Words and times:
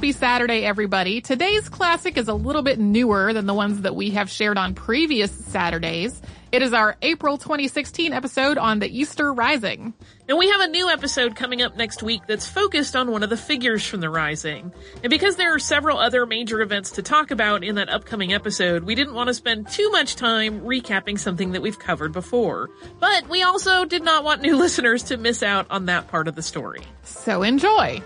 Happy 0.00 0.12
Saturday, 0.12 0.64
everybody. 0.64 1.20
Today's 1.20 1.68
classic 1.68 2.16
is 2.16 2.28
a 2.28 2.32
little 2.32 2.62
bit 2.62 2.78
newer 2.78 3.34
than 3.34 3.44
the 3.44 3.52
ones 3.52 3.82
that 3.82 3.94
we 3.94 4.12
have 4.12 4.30
shared 4.30 4.56
on 4.56 4.74
previous 4.74 5.30
Saturdays. 5.30 6.22
It 6.50 6.62
is 6.62 6.72
our 6.72 6.96
April 7.02 7.36
2016 7.36 8.14
episode 8.14 8.56
on 8.56 8.78
the 8.78 8.88
Easter 8.88 9.30
Rising. 9.30 9.92
And 10.26 10.38
we 10.38 10.48
have 10.48 10.62
a 10.62 10.68
new 10.68 10.88
episode 10.88 11.36
coming 11.36 11.60
up 11.60 11.76
next 11.76 12.02
week 12.02 12.22
that's 12.26 12.48
focused 12.48 12.96
on 12.96 13.10
one 13.10 13.22
of 13.22 13.28
the 13.28 13.36
figures 13.36 13.86
from 13.86 14.00
the 14.00 14.08
Rising. 14.08 14.72
And 15.02 15.10
because 15.10 15.36
there 15.36 15.54
are 15.54 15.58
several 15.58 15.98
other 15.98 16.24
major 16.24 16.62
events 16.62 16.92
to 16.92 17.02
talk 17.02 17.30
about 17.30 17.62
in 17.62 17.74
that 17.74 17.90
upcoming 17.90 18.32
episode, 18.32 18.84
we 18.84 18.94
didn't 18.94 19.12
want 19.12 19.28
to 19.28 19.34
spend 19.34 19.68
too 19.68 19.90
much 19.90 20.16
time 20.16 20.62
recapping 20.62 21.18
something 21.18 21.52
that 21.52 21.60
we've 21.60 21.78
covered 21.78 22.12
before. 22.12 22.70
But 23.00 23.28
we 23.28 23.42
also 23.42 23.84
did 23.84 24.02
not 24.02 24.24
want 24.24 24.40
new 24.40 24.56
listeners 24.58 25.02
to 25.04 25.18
miss 25.18 25.42
out 25.42 25.66
on 25.68 25.84
that 25.86 26.08
part 26.08 26.26
of 26.26 26.36
the 26.36 26.42
story. 26.42 26.84
So 27.02 27.42
enjoy! 27.42 28.02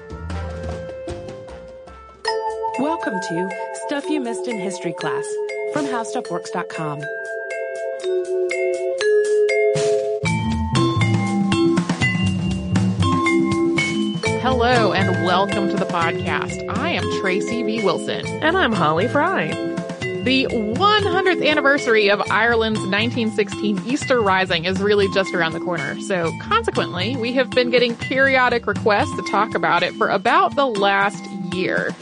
Welcome 2.81 3.21
to 3.21 3.51
Stuff 3.87 4.05
You 4.11 4.21
Missed 4.21 4.49
in 4.49 4.59
History 4.59 4.93
Class 4.95 5.25
from 5.73 5.87
HowStuffWorks.com. 5.87 7.03
Hello 14.41 14.93
and 14.93 15.25
welcome 15.25 15.69
to 15.69 15.77
the 15.77 15.87
podcast. 15.89 16.69
I 16.77 16.89
am 16.89 17.05
Tracy 17.21 17.63
V. 17.63 17.85
Wilson. 17.85 18.27
And 18.43 18.57
I'm 18.57 18.73
Holly 18.73 19.07
Fry. 19.07 19.49
The 20.25 20.49
100th 20.51 21.47
anniversary 21.49 22.11
of 22.11 22.21
Ireland's 22.29 22.81
1916 22.81 23.83
Easter 23.87 24.21
Rising 24.21 24.65
is 24.65 24.81
really 24.81 25.09
just 25.13 25.33
around 25.33 25.53
the 25.53 25.61
corner. 25.61 26.01
So 26.01 26.33
consequently, 26.41 27.15
we 27.15 27.35
have 27.35 27.51
been 27.51 27.71
getting 27.71 27.95
periodic 27.95 28.67
requests 28.67 29.15
to 29.15 29.23
talk 29.31 29.55
about 29.55 29.85
it 29.85 29.95
for 29.95 30.09
about 30.09 30.57
the 30.57 30.67
last 30.67 31.25
year. 31.55 31.95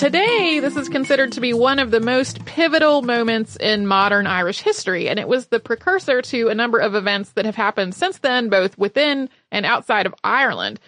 Today, 0.00 0.60
this 0.60 0.76
is 0.76 0.88
considered 0.88 1.32
to 1.32 1.42
be 1.42 1.52
one 1.52 1.78
of 1.78 1.90
the 1.90 2.00
most 2.00 2.42
pivotal 2.46 3.02
moments 3.02 3.56
in 3.56 3.86
modern 3.86 4.26
Irish 4.26 4.62
history, 4.62 5.10
and 5.10 5.18
it 5.18 5.28
was 5.28 5.48
the 5.48 5.60
precursor 5.60 6.22
to 6.22 6.48
a 6.48 6.54
number 6.54 6.78
of 6.78 6.94
events 6.94 7.32
that 7.32 7.44
have 7.44 7.54
happened 7.54 7.94
since 7.94 8.16
then, 8.16 8.48
both 8.48 8.78
within 8.78 9.28
and 9.52 9.66
outside 9.66 10.06
of 10.06 10.14
Ireland. 10.24 10.80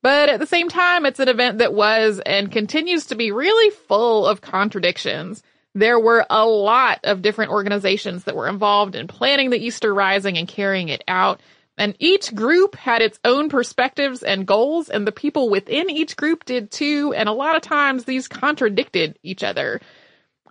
But 0.00 0.30
at 0.30 0.40
the 0.40 0.46
same 0.46 0.70
time, 0.70 1.04
it's 1.04 1.20
an 1.20 1.28
event 1.28 1.58
that 1.58 1.74
was 1.74 2.22
and 2.24 2.50
continues 2.50 3.04
to 3.08 3.16
be 3.16 3.32
really 3.32 3.68
full 3.68 4.26
of 4.26 4.40
contradictions. 4.40 5.42
There 5.74 6.00
were 6.00 6.24
a 6.30 6.46
lot 6.46 7.00
of 7.04 7.20
different 7.20 7.52
organizations 7.52 8.24
that 8.24 8.34
were 8.34 8.48
involved 8.48 8.94
in 8.94 9.08
planning 9.08 9.50
the 9.50 9.62
Easter 9.62 9.92
Rising 9.92 10.38
and 10.38 10.48
carrying 10.48 10.88
it 10.88 11.04
out. 11.06 11.38
And 11.76 11.96
each 11.98 12.34
group 12.34 12.76
had 12.76 13.02
its 13.02 13.18
own 13.24 13.48
perspectives 13.48 14.22
and 14.22 14.46
goals, 14.46 14.88
and 14.88 15.06
the 15.06 15.12
people 15.12 15.50
within 15.50 15.90
each 15.90 16.16
group 16.16 16.44
did 16.44 16.70
too. 16.70 17.12
And 17.16 17.28
a 17.28 17.32
lot 17.32 17.56
of 17.56 17.62
times 17.62 18.04
these 18.04 18.28
contradicted 18.28 19.18
each 19.22 19.42
other. 19.42 19.80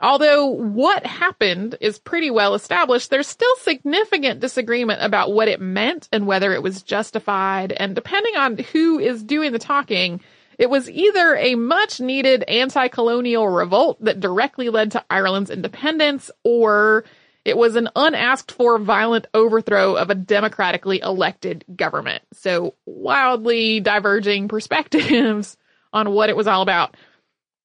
Although 0.02 0.48
what 0.48 1.06
happened 1.06 1.78
is 1.80 1.98
pretty 1.98 2.30
well 2.30 2.56
established, 2.56 3.10
there's 3.10 3.28
still 3.28 3.56
significant 3.58 4.42
disagreement 4.42 5.02
about 5.02 5.32
what 5.32 5.48
it 5.48 5.62
meant 5.62 6.10
and 6.12 6.28
whether 6.28 6.54
it 6.54 6.62
was 6.62 6.84
justified. 6.84 7.72
And 7.72 7.96
depending 7.96 8.36
on 8.36 8.58
who 8.58 9.00
is 9.00 9.24
doing 9.24 9.54
the 9.54 9.60
talking, 9.60 10.20
it 10.60 10.70
was 10.70 10.90
either 10.90 11.38
a 11.38 11.56
much 11.56 12.02
needed 12.02 12.44
anti-colonial 12.44 13.48
revolt 13.48 14.04
that 14.04 14.20
directly 14.20 14.70
led 14.70 14.92
to 14.92 15.06
Ireland's 15.10 15.50
independence 15.50 16.30
or 16.44 17.06
it 17.46 17.58
was 17.58 17.76
an 17.76 17.90
unasked 17.96 18.52
for 18.52 18.80
violent 18.80 19.28
overthrow 19.34 19.96
of 19.96 20.10
a 20.10 20.16
democratically 20.16 21.00
elected 21.00 21.66
government. 21.76 22.24
So 22.34 22.76
wildly 22.86 23.82
diverging 23.82 24.48
perspectives 24.48 25.58
on 25.94 26.12
what 26.12 26.30
it 26.30 26.38
was 26.38 26.48
all 26.48 26.62
about. 26.62 26.96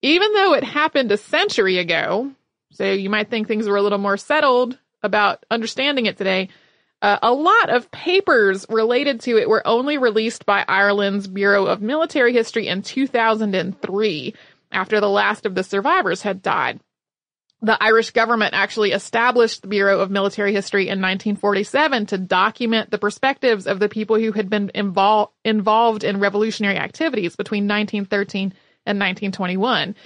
Even 0.02 0.32
though 0.32 0.54
it 0.54 0.64
happened 0.64 1.12
a 1.12 1.16
century 1.16 1.78
ago, 1.78 2.32
so 2.72 2.90
you 2.90 3.10
might 3.10 3.30
think 3.30 3.46
things 3.46 3.68
were 3.68 3.76
a 3.76 3.82
little 3.82 3.98
more 3.98 4.16
settled 4.16 4.78
about 5.02 5.44
understanding 5.50 6.06
it 6.06 6.16
today, 6.16 6.48
uh, 7.00 7.18
a 7.22 7.32
lot 7.32 7.70
of 7.70 7.90
papers 7.92 8.66
related 8.68 9.20
to 9.20 9.38
it 9.38 9.48
were 9.48 9.66
only 9.66 9.98
released 9.98 10.44
by 10.44 10.64
Ireland's 10.66 11.28
Bureau 11.28 11.66
of 11.66 11.80
Military 11.80 12.32
History 12.32 12.66
in 12.66 12.82
2003 12.82 14.34
after 14.72 15.00
the 15.00 15.08
last 15.08 15.46
of 15.46 15.54
the 15.54 15.62
survivors 15.62 16.22
had 16.22 16.42
died 16.42 16.80
the 17.60 17.82
Irish 17.82 18.12
government 18.12 18.54
actually 18.54 18.92
established 18.92 19.62
the 19.62 19.68
Bureau 19.68 20.00
of 20.00 20.10
Military 20.10 20.52
History 20.52 20.84
in 20.84 21.00
1947 21.00 22.06
to 22.06 22.18
document 22.18 22.90
the 22.90 22.98
perspectives 22.98 23.66
of 23.66 23.80
the 23.80 23.88
people 23.88 24.16
who 24.16 24.32
had 24.32 24.48
been 24.48 24.70
invol- 24.74 25.30
involved 25.44 26.04
in 26.04 26.20
revolutionary 26.20 26.76
activities 26.76 27.34
between 27.34 27.64
1913 27.64 28.54
and 28.86 28.98
1921. 28.98 29.96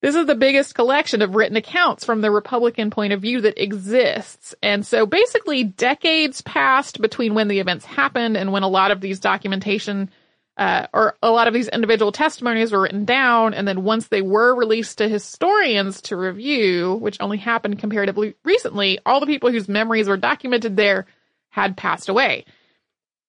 This 0.00 0.14
is 0.14 0.26
the 0.26 0.36
biggest 0.36 0.76
collection 0.76 1.22
of 1.22 1.34
written 1.34 1.56
accounts 1.56 2.04
from 2.04 2.20
the 2.20 2.30
Republican 2.30 2.90
point 2.90 3.12
of 3.12 3.20
view 3.20 3.40
that 3.40 3.60
exists. 3.60 4.54
And 4.62 4.86
so 4.86 5.06
basically 5.06 5.64
decades 5.64 6.40
passed 6.42 7.02
between 7.02 7.34
when 7.34 7.48
the 7.48 7.58
events 7.58 7.84
happened 7.84 8.36
and 8.36 8.52
when 8.52 8.62
a 8.62 8.68
lot 8.68 8.92
of 8.92 9.00
these 9.00 9.18
documentation 9.18 10.10
uh, 10.58 10.88
or 10.92 11.16
a 11.22 11.30
lot 11.30 11.46
of 11.46 11.54
these 11.54 11.68
individual 11.68 12.10
testimonies 12.10 12.72
were 12.72 12.80
written 12.80 13.04
down, 13.04 13.54
and 13.54 13.66
then 13.66 13.84
once 13.84 14.08
they 14.08 14.22
were 14.22 14.54
released 14.54 14.98
to 14.98 15.08
historians 15.08 16.02
to 16.02 16.16
review, 16.16 16.94
which 16.94 17.16
only 17.20 17.38
happened 17.38 17.78
comparatively 17.78 18.34
recently, 18.44 18.98
all 19.06 19.20
the 19.20 19.26
people 19.26 19.52
whose 19.52 19.68
memories 19.68 20.08
were 20.08 20.16
documented 20.16 20.76
there 20.76 21.06
had 21.50 21.76
passed 21.76 22.08
away. 22.08 22.44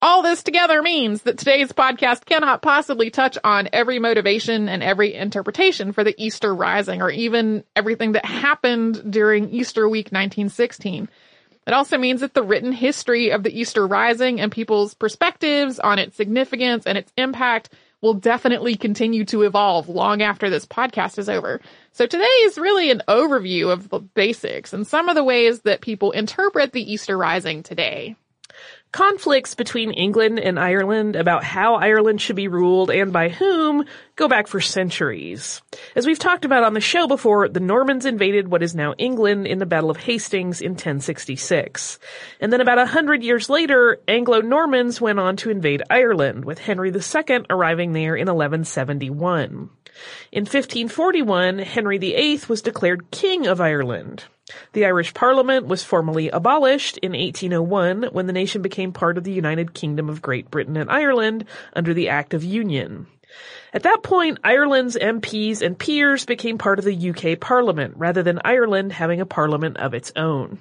All 0.01 0.23
this 0.23 0.43
together 0.43 0.81
means 0.81 1.23
that 1.23 1.37
today's 1.37 1.71
podcast 1.71 2.25
cannot 2.25 2.61
possibly 2.61 3.09
touch 3.09 3.37
on 3.43 3.69
every 3.73 3.99
motivation 3.99 4.69
and 4.69 4.81
every 4.81 5.13
interpretation 5.13 5.91
for 5.91 6.03
the 6.03 6.15
Easter 6.17 6.55
Rising, 6.55 7.01
or 7.01 7.11
even 7.11 7.63
everything 7.75 8.13
that 8.13 8.25
happened 8.25 9.11
during 9.11 9.49
Easter 9.49 9.87
week 9.87 10.07
1916. 10.07 11.09
It 11.69 11.73
also 11.73 11.99
means 11.99 12.21
that 12.21 12.33
the 12.33 12.41
written 12.41 12.71
history 12.71 13.29
of 13.29 13.43
the 13.43 13.55
Easter 13.55 13.85
Rising 13.85 14.41
and 14.41 14.51
people's 14.51 14.95
perspectives 14.95 15.77
on 15.77 15.99
its 15.99 16.17
significance 16.17 16.87
and 16.87 16.97
its 16.97 17.13
impact 17.15 17.69
will 18.01 18.15
definitely 18.15 18.75
continue 18.75 19.23
to 19.25 19.43
evolve 19.43 19.87
long 19.87 20.23
after 20.23 20.49
this 20.49 20.65
podcast 20.65 21.19
is 21.19 21.29
over. 21.29 21.61
So 21.91 22.07
today 22.07 22.23
is 22.23 22.57
really 22.57 22.89
an 22.89 23.03
overview 23.07 23.71
of 23.71 23.89
the 23.89 23.99
basics 23.99 24.73
and 24.73 24.87
some 24.87 25.09
of 25.09 25.15
the 25.15 25.23
ways 25.23 25.59
that 25.59 25.81
people 25.81 26.09
interpret 26.09 26.73
the 26.73 26.91
Easter 26.91 27.15
Rising 27.15 27.61
today. 27.61 28.15
Conflicts 28.91 29.53
between 29.53 29.91
England 29.91 30.39
and 30.39 30.59
Ireland 30.59 31.15
about 31.15 31.43
how 31.43 31.75
Ireland 31.75 32.21
should 32.21 32.35
be 32.35 32.47
ruled 32.47 32.89
and 32.89 33.13
by 33.13 33.29
whom 33.29 33.85
go 34.15 34.27
back 34.27 34.47
for 34.47 34.59
centuries. 34.59 35.61
As 35.95 36.07
we've 36.07 36.17
talked 36.17 36.43
about 36.43 36.63
on 36.63 36.73
the 36.73 36.81
show 36.81 37.07
before, 37.07 37.47
the 37.47 37.59
Normans 37.59 38.07
invaded 38.07 38.47
what 38.47 38.63
is 38.63 38.73
now 38.73 38.95
England 38.97 39.45
in 39.45 39.59
the 39.59 39.67
Battle 39.67 39.91
of 39.91 39.97
Hastings 39.97 40.59
in 40.59 40.71
1066. 40.71 41.99
And 42.41 42.51
then 42.51 42.61
about 42.61 42.79
a 42.79 42.87
hundred 42.87 43.21
years 43.21 43.47
later, 43.47 43.99
Anglo-Normans 44.07 44.99
went 44.99 45.19
on 45.19 45.35
to 45.37 45.51
invade 45.51 45.83
Ireland, 45.91 46.43
with 46.43 46.57
Henry 46.57 46.91
II 46.91 47.45
arriving 47.47 47.93
there 47.93 48.15
in 48.15 48.25
1171. 48.25 49.69
In 50.31 50.41
1541, 50.41 51.59
Henry 51.59 51.99
VIII 51.99 52.41
was 52.47 52.63
declared 52.63 53.11
King 53.11 53.45
of 53.45 53.61
Ireland. 53.61 54.25
The 54.73 54.85
Irish 54.85 55.13
Parliament 55.13 55.67
was 55.67 55.83
formally 55.83 56.29
abolished 56.29 56.97
in 56.97 57.11
1801 57.11 58.09
when 58.11 58.27
the 58.27 58.33
nation 58.33 58.61
became 58.61 58.91
part 58.91 59.17
of 59.17 59.23
the 59.23 59.31
United 59.31 59.73
Kingdom 59.73 60.09
of 60.09 60.21
Great 60.21 60.49
Britain 60.49 60.77
and 60.77 60.89
Ireland 60.89 61.45
under 61.73 61.93
the 61.93 62.09
Act 62.09 62.33
of 62.33 62.43
Union. 62.43 63.07
At 63.73 63.83
that 63.83 64.01
point, 64.03 64.39
Ireland's 64.43 64.97
MPs 64.97 65.61
and 65.61 65.77
peers 65.77 66.25
became 66.25 66.57
part 66.57 66.79
of 66.79 66.85
the 66.85 67.09
UK 67.09 67.39
Parliament 67.39 67.93
rather 67.97 68.23
than 68.23 68.41
Ireland 68.43 68.93
having 68.93 69.21
a 69.21 69.25
parliament 69.25 69.77
of 69.77 69.93
its 69.93 70.11
own. 70.15 70.59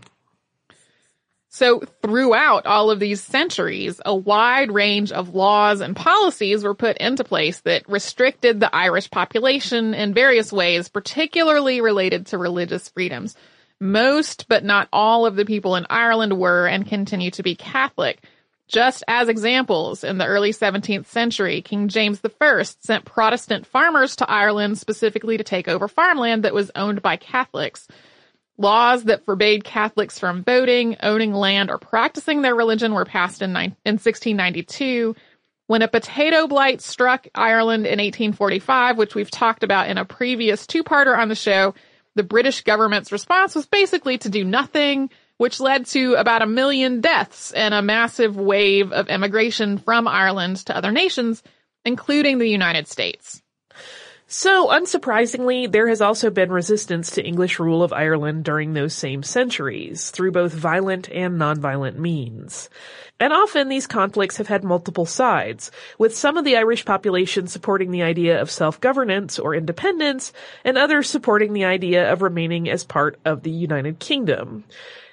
So 1.51 1.83
throughout 2.03 2.67
all 2.67 2.91
of 2.91 3.01
these 3.01 3.23
centuries, 3.23 4.01
a 4.05 4.15
wide 4.15 4.71
range 4.71 5.13
of 5.13 5.35
laws 5.35 5.81
and 5.81 5.97
policies 5.97 6.63
were 6.63 6.75
put 6.75 6.99
into 6.99 7.25
place 7.25 7.61
that 7.61 7.89
restricted 7.89 8.61
the 8.61 8.75
Irish 8.75 9.11
population 9.11 9.95
in 9.95 10.13
various 10.13 10.53
ways, 10.53 10.91
particularly 10.91 11.81
related 11.81 12.27
to 12.27 12.39
religious 12.39 12.91
freedoms. 12.91 13.35
Most, 13.81 14.47
but 14.49 14.65
not 14.65 14.89
all 14.93 15.25
of 15.25 15.37
the 15.37 15.45
people 15.45 15.77
in 15.77 15.87
Ireland 15.89 16.39
were 16.39 16.67
and 16.67 16.87
continue 16.87 17.31
to 17.33 17.43
be 17.43 17.55
Catholic. 17.55 18.23
Just 18.67 19.03
as 19.09 19.29
examples, 19.29 20.05
in 20.05 20.19
the 20.19 20.27
early 20.27 20.53
17th 20.53 21.07
century, 21.07 21.63
King 21.63 21.89
James 21.89 22.21
I 22.41 22.63
sent 22.63 23.07
Protestant 23.07 23.67
farmers 23.67 24.17
to 24.17 24.31
Ireland 24.31 24.77
specifically 24.79 25.39
to 25.39 25.45
take 25.45 25.69
over 25.69 25.89
farmland 25.89 26.43
that 26.43 26.53
was 26.53 26.71
owned 26.75 27.01
by 27.01 27.17
Catholics. 27.17 27.89
Laws 28.59 29.05
that 29.05 29.25
forbade 29.25 29.65
Catholics 29.65 30.19
from 30.19 30.43
voting, 30.43 30.97
owning 31.01 31.33
land, 31.33 31.71
or 31.71 31.79
practicing 31.79 32.43
their 32.43 32.55
religion 32.55 32.93
were 32.93 33.07
passed 33.07 33.41
in, 33.41 33.57
in 33.57 33.95
1692. 33.95 35.15
When 35.69 35.83
a 35.83 35.89
potato 35.89 36.47
blight 36.47 36.83
struck 36.83 37.27
Ireland 37.35 37.87
in 37.87 37.99
1845, 38.01 38.99
which 38.99 39.15
we've 39.15 39.31
talked 39.31 39.63
about 39.63 39.89
in 39.89 39.97
a 39.97 40.05
previous 40.05 40.67
two-parter 40.67 41.17
on 41.17 41.29
the 41.29 41.35
show, 41.35 41.75
the 42.19 42.25
British 42.25 42.63
government's 42.63 43.13
response 43.13 43.55
was 43.55 43.67
basically 43.67 44.19
to 44.19 44.29
do 44.29 44.45
nothing, 44.45 45.09
which 45.37 45.61
led 45.61 45.87
to 45.87 46.15
about 46.15 46.43
a 46.43 46.47
million 46.47 47.01
deaths 47.01 47.53
and 47.53 47.73
a 47.73 47.81
massive 47.81 48.37
wave 48.37 48.91
of 48.93 49.09
emigration 49.09 49.79
from 49.79 50.09
Ireland 50.09 50.57
to 50.67 50.77
other 50.77 50.91
nations, 50.91 51.45
including 51.85 52.39
the 52.39 52.49
United 52.49 52.89
States. 52.89 53.41
So, 54.31 54.69
unsurprisingly, 54.69 55.73
there 55.73 55.89
has 55.89 56.03
also 56.03 56.29
been 56.29 56.53
resistance 56.53 57.13
to 57.13 57.25
English 57.25 57.59
rule 57.59 57.83
of 57.83 57.95
Ireland 57.95 58.45
during 58.45 58.75
those 58.75 58.93
same 58.93 59.23
centuries, 59.23 60.11
through 60.11 60.33
both 60.33 60.53
violent 60.53 61.11
and 61.11 61.41
nonviolent 61.41 61.97
means. 61.97 62.69
And 63.19 63.33
often 63.33 63.71
these 63.71 63.87
conflicts 63.87 64.37
have 64.37 64.49
had 64.49 64.65
multiple 64.65 65.07
sides, 65.07 65.71
with 65.97 66.15
some 66.15 66.37
of 66.37 66.45
the 66.45 66.59
Irish 66.59 66.85
population 66.85 67.47
supporting 67.47 67.91
the 67.91 68.03
idea 68.03 68.39
of 68.39 68.51
self-governance 68.51 69.39
or 69.39 69.55
independence, 69.55 70.35
and 70.63 70.77
others 70.77 71.09
supporting 71.09 71.55
the 71.55 71.65
idea 71.65 72.13
of 72.13 72.21
remaining 72.21 72.69
as 72.69 72.85
part 72.85 73.19
of 73.25 73.45
the 73.45 73.51
United 73.51 73.99
Kingdom. 73.99 74.65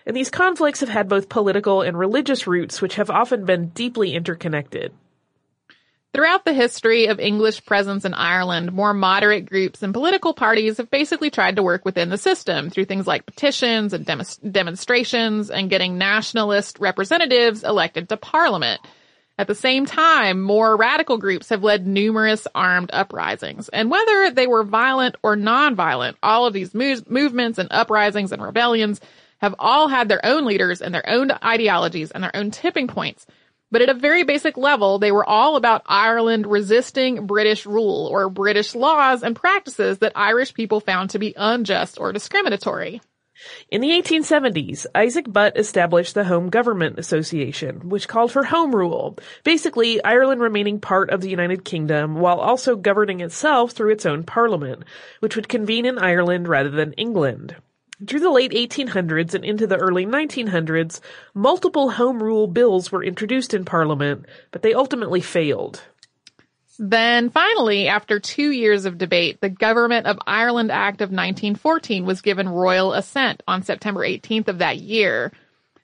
And 0.06 0.14
these 0.14 0.30
conflicts 0.30 0.82
have 0.82 0.90
had 0.90 1.08
both 1.08 1.30
political 1.30 1.82
and 1.84 1.98
religious 1.98 2.48
roots, 2.48 2.82
which 2.82 2.96
have 2.96 3.10
often 3.10 3.46
been 3.46 3.70
deeply 3.70 4.14
interconnected. 4.14 4.92
Throughout 6.16 6.46
the 6.46 6.54
history 6.54 7.08
of 7.08 7.20
English 7.20 7.66
presence 7.66 8.06
in 8.06 8.14
Ireland, 8.14 8.72
more 8.72 8.94
moderate 8.94 9.46
groups 9.46 9.84
and 9.84 9.94
political 9.94 10.34
parties 10.34 10.78
have 10.78 10.90
basically 10.90 11.30
tried 11.30 11.58
to 11.58 11.62
work 11.62 11.84
within 11.84 12.08
the 12.08 12.18
system 12.18 12.70
through 12.70 12.86
things 12.86 13.06
like 13.06 13.26
petitions 13.26 13.92
and 13.92 14.06
dem- 14.06 14.22
demonstrations 14.50 15.52
and 15.52 15.70
getting 15.70 15.98
nationalist 15.98 16.80
representatives 16.80 17.66
elected 17.66 18.08
to 18.08 18.16
parliament. 18.16 18.80
At 19.38 19.48
the 19.48 19.56
same 19.56 19.86
time, 19.86 20.42
more 20.42 20.78
radical 20.78 21.18
groups 21.18 21.50
have 21.50 21.64
led 21.64 21.86
numerous 21.86 22.48
armed 22.56 22.92
uprisings. 22.94 23.68
And 23.68 23.92
whether 23.92 24.32
they 24.32 24.48
were 24.48 24.64
violent 24.64 25.18
or 25.22 25.36
non-violent, 25.36 26.16
all 26.24 26.46
of 26.46 26.54
these 26.54 26.74
movements 26.74 27.60
and 27.60 27.68
uprisings 27.72 28.32
and 28.32 28.42
rebellions 28.42 29.02
have 29.40 29.56
all 29.60 29.90
had 29.90 30.08
their 30.08 30.26
own 30.26 30.46
leaders 30.46 30.82
and 30.82 30.96
their 30.96 31.10
own 31.10 31.32
ideologies 31.44 32.12
and 32.12 32.24
their 32.24 32.34
own 32.34 32.52
tipping 32.52 32.88
points. 32.88 33.28
But 33.72 33.82
at 33.82 33.90
a 33.90 33.94
very 33.94 34.24
basic 34.24 34.58
level, 34.58 35.00
they 35.00 35.12
were 35.12 35.28
all 35.28 35.56
about 35.56 35.82
Ireland 35.86 36.46
resisting 36.48 37.26
British 37.26 37.66
rule 37.66 38.08
or 38.12 38.30
British 38.30 38.76
laws 38.76 39.24
and 39.24 39.36
practices 39.36 40.00
that 40.00 40.14
Irish 40.16 40.54
people 40.54 40.80
found 40.80 41.10
to 41.10 41.20
be 41.20 41.34
unjust 41.36 42.00
or 42.00 42.14
discriminatory. 42.14 43.02
In 43.70 43.82
the 43.82 43.90
1870s, 43.90 44.86
Isaac 44.96 45.32
Butt 45.32 45.58
established 45.58 46.14
the 46.14 46.24
Home 46.24 46.50
Government 46.50 46.98
Association, 46.98 47.90
which 47.90 48.08
called 48.08 48.32
for 48.32 48.46
home 48.46 48.74
rule, 48.74 49.18
basically 49.44 50.02
Ireland 50.04 50.40
remaining 50.40 50.80
part 50.80 51.10
of 51.10 51.20
the 51.20 51.30
United 51.30 51.66
Kingdom 51.66 52.16
while 52.16 52.40
also 52.40 52.78
governing 52.78 53.20
itself 53.20 53.72
through 53.72 53.92
its 53.92 54.06
own 54.06 54.24
parliament, 54.24 54.84
which 55.20 55.36
would 55.36 55.50
convene 55.50 55.86
in 55.86 56.00
Ireland 56.00 56.48
rather 56.48 56.70
than 56.70 56.94
England. 56.94 57.58
Through 58.06 58.20
the 58.20 58.30
late 58.30 58.52
1800s 58.52 59.34
and 59.34 59.46
into 59.46 59.66
the 59.68 59.78
early 59.78 60.06
1900s, 60.06 61.00
multiple 61.34 61.92
Home 61.92 62.22
Rule 62.22 62.46
bills 62.46 62.92
were 62.92 63.04
introduced 63.04 63.54
in 63.54 63.64
Parliament, 63.64 64.26
but 64.52 64.62
they 64.62 64.74
ultimately 64.74 65.22
failed. 65.22 65.82
Then 66.78 67.30
finally, 67.30 67.88
after 67.88 68.20
two 68.20 68.52
years 68.52 68.84
of 68.84 68.98
debate, 68.98 69.40
the 69.40 69.50
Government 69.50 70.08
of 70.08 70.20
Ireland 70.28 70.74
Act 70.74 71.00
of 71.00 71.10
1914 71.10 72.06
was 72.06 72.22
given 72.22 72.50
royal 72.50 72.92
assent 72.92 73.42
on 73.48 73.64
September 73.64 74.02
18th 74.02 74.50
of 74.50 74.58
that 74.58 74.78
year. 74.78 75.32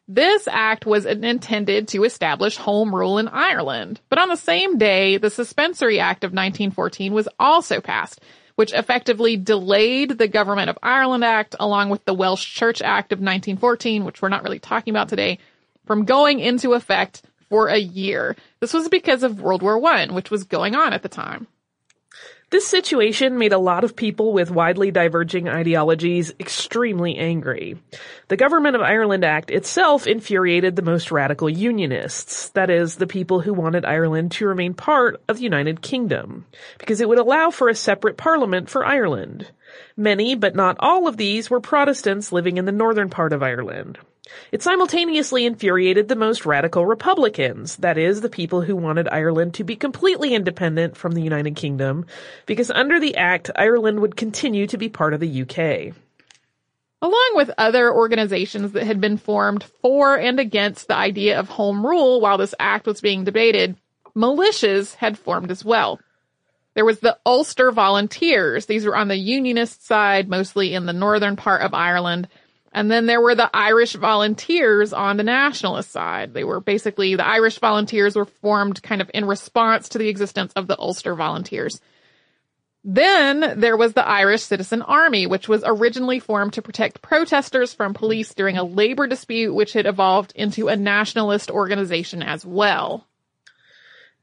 This 0.10 0.50
act 0.52 0.86
was 0.86 1.06
intended 1.06 1.88
to 1.90 2.04
establish 2.04 2.58
home 2.58 2.94
rule 2.94 3.20
in 3.20 3.30
Ireland. 3.30 4.02
But 4.10 4.20
on 4.20 4.28
the 4.28 4.36
same 4.36 4.78
day, 4.78 5.16
the 5.16 5.30
Suspensory 5.30 6.02
Act 6.02 6.26
of 6.26 6.32
1914 6.32 7.14
was 7.14 7.30
also 7.40 7.80
passed, 7.80 8.20
which 8.62 8.74
effectively 8.74 9.38
delayed 9.38 10.20
the 10.20 10.28
Government 10.28 10.70
of 10.70 10.78
Ireland 10.84 11.26
Act 11.26 11.56
along 11.60 11.90
with 11.90 12.06
the 12.06 12.14
Welsh 12.14 12.46
Church 12.46 12.80
Act 12.80 13.12
of 13.12 13.18
1914, 13.18 14.06
which 14.06 14.22
we're 14.22 14.30
not 14.30 14.44
really 14.44 14.60
talking 14.60 14.94
about 14.94 15.10
today, 15.10 15.40
from 15.88 16.06
going 16.06 16.40
into 16.40 16.74
effect 16.74 17.24
for 17.50 17.70
a 17.70 17.80
year. 17.80 18.36
This 18.60 18.72
was 18.72 18.88
because 18.88 19.24
of 19.24 19.42
World 19.42 19.64
War 19.64 19.84
I, 19.84 20.06
which 20.12 20.30
was 20.30 20.44
going 20.44 20.76
on 20.76 20.94
at 20.94 21.02
the 21.02 21.10
time. 21.10 21.48
This 22.52 22.68
situation 22.68 23.38
made 23.38 23.54
a 23.54 23.58
lot 23.58 23.86
of 23.86 23.96
people 23.96 24.34
with 24.34 24.52
widely 24.52 24.92
diverging 24.92 25.48
ideologies 25.48 26.34
extremely 26.38 27.16
angry. 27.16 27.78
The 28.28 28.36
Government 28.36 28.76
of 28.76 28.82
Ireland 28.82 29.24
Act 29.24 29.50
itself 29.50 30.06
infuriated 30.06 30.76
the 30.76 30.82
most 30.82 31.12
radical 31.12 31.50
unionists, 31.50 32.50
that 32.50 32.70
is, 32.70 32.98
the 32.98 33.08
people 33.08 33.40
who 33.40 33.54
wanted 33.54 33.86
Ireland 33.86 34.34
to 34.34 34.48
remain 34.48 34.74
part 34.74 35.22
of 35.30 35.38
the 35.38 35.44
United 35.44 35.82
Kingdom, 35.82 36.46
because 36.78 37.00
it 37.00 37.08
would 37.08 37.20
allow 37.20 37.52
for 37.52 37.70
a 37.70 37.76
separate 37.76 38.18
parliament 38.18 38.70
for 38.70 38.86
Ireland. 38.86 39.50
Many, 39.96 40.36
but 40.36 40.54
not 40.54 40.76
all 40.82 41.08
of 41.08 41.16
these, 41.16 41.50
were 41.50 41.62
Protestants 41.62 42.34
living 42.34 42.58
in 42.58 42.66
the 42.66 42.74
northern 42.74 43.10
part 43.10 43.32
of 43.32 43.42
Ireland. 43.42 43.98
It 44.52 44.62
simultaneously 44.62 45.46
infuriated 45.46 46.08
the 46.08 46.16
most 46.16 46.46
radical 46.46 46.86
Republicans, 46.86 47.78
that 47.78 47.98
is, 47.98 48.22
the 48.22 48.30
people 48.30 48.62
who 48.62 48.76
wanted 48.76 49.08
Ireland 49.10 49.56
to 49.56 49.64
be 49.64 49.76
completely 49.76 50.36
independent 50.36 50.96
from 50.96 51.14
the 51.14 51.24
United 51.24 51.56
Kingdom, 51.56 52.06
because 52.46 52.70
under 52.70 53.00
the 53.00 53.16
Act, 53.18 53.50
Ireland 53.56 54.00
would 54.00 54.16
continue 54.16 54.68
to 54.68 54.78
be 54.78 54.90
part 54.90 55.16
of 55.16 55.22
the 55.22 55.42
UK. 55.42 55.96
Along 57.02 57.32
with 57.34 57.50
other 57.58 57.92
organizations 57.92 58.74
that 58.74 58.84
had 58.84 59.02
been 59.02 59.18
formed 59.18 59.64
for 59.82 60.20
and 60.20 60.40
against 60.40 60.88
the 60.88 60.96
idea 60.96 61.40
of 61.40 61.50
home 61.50 61.84
rule 61.84 62.22
while 62.22 62.38
this 62.38 62.54
act 62.60 62.86
was 62.86 63.02
being 63.02 63.24
debated, 63.24 63.76
militias 64.16 64.94
had 64.96 65.18
formed 65.18 65.50
as 65.50 65.66
well. 65.66 66.00
There 66.76 66.86
was 66.86 67.00
the 67.00 67.18
Ulster 67.26 67.72
Volunteers. 67.72 68.68
These 68.68 68.86
were 68.86 68.96
on 68.96 69.08
the 69.08 69.18
Unionist 69.18 69.86
side, 69.86 70.30
mostly 70.30 70.76
in 70.76 70.86
the 70.86 70.94
northern 70.94 71.36
part 71.36 71.64
of 71.64 71.74
Ireland, 71.74 72.28
and 72.72 72.90
then 72.90 73.06
there 73.06 73.22
were 73.22 73.36
the 73.36 73.50
Irish 73.54 73.94
volunteers 73.94 74.94
on 74.94 75.18
the 75.18 75.24
nationalist 75.24 75.92
side. 75.92 76.34
They 76.34 76.44
were 76.44 76.62
basically, 76.62 77.16
the 77.16 77.28
Irish 77.28 77.60
volunteers 77.60 78.16
were 78.16 78.26
formed 78.26 78.82
kind 78.82 79.02
of 79.02 79.12
in 79.14 79.26
response 79.26 79.90
to 79.90 79.98
the 79.98 80.08
existence 80.08 80.54
of 80.56 80.68
the 80.68 80.80
Ulster 80.80 81.14
volunteers. 81.14 81.82
Then 82.84 83.60
there 83.60 83.78
was 83.78 83.94
the 83.94 84.08
Irish 84.08 84.42
Citizen 84.42 84.82
Army, 84.82 85.28
which 85.28 85.48
was 85.48 85.64
originally 85.66 86.20
formed 86.20 86.54
to 86.54 86.62
protect 86.62 87.02
protesters 87.02 87.74
from 87.74 87.94
police 87.94 88.34
during 88.34 88.58
a 88.58 88.64
labor 88.64 89.06
dispute, 89.06 89.54
which 89.54 89.74
had 89.74 89.86
evolved 89.86 90.32
into 90.36 90.68
a 90.68 90.76
nationalist 90.76 91.52
organization 91.52 92.24
as 92.24 92.46
well. 92.46 93.06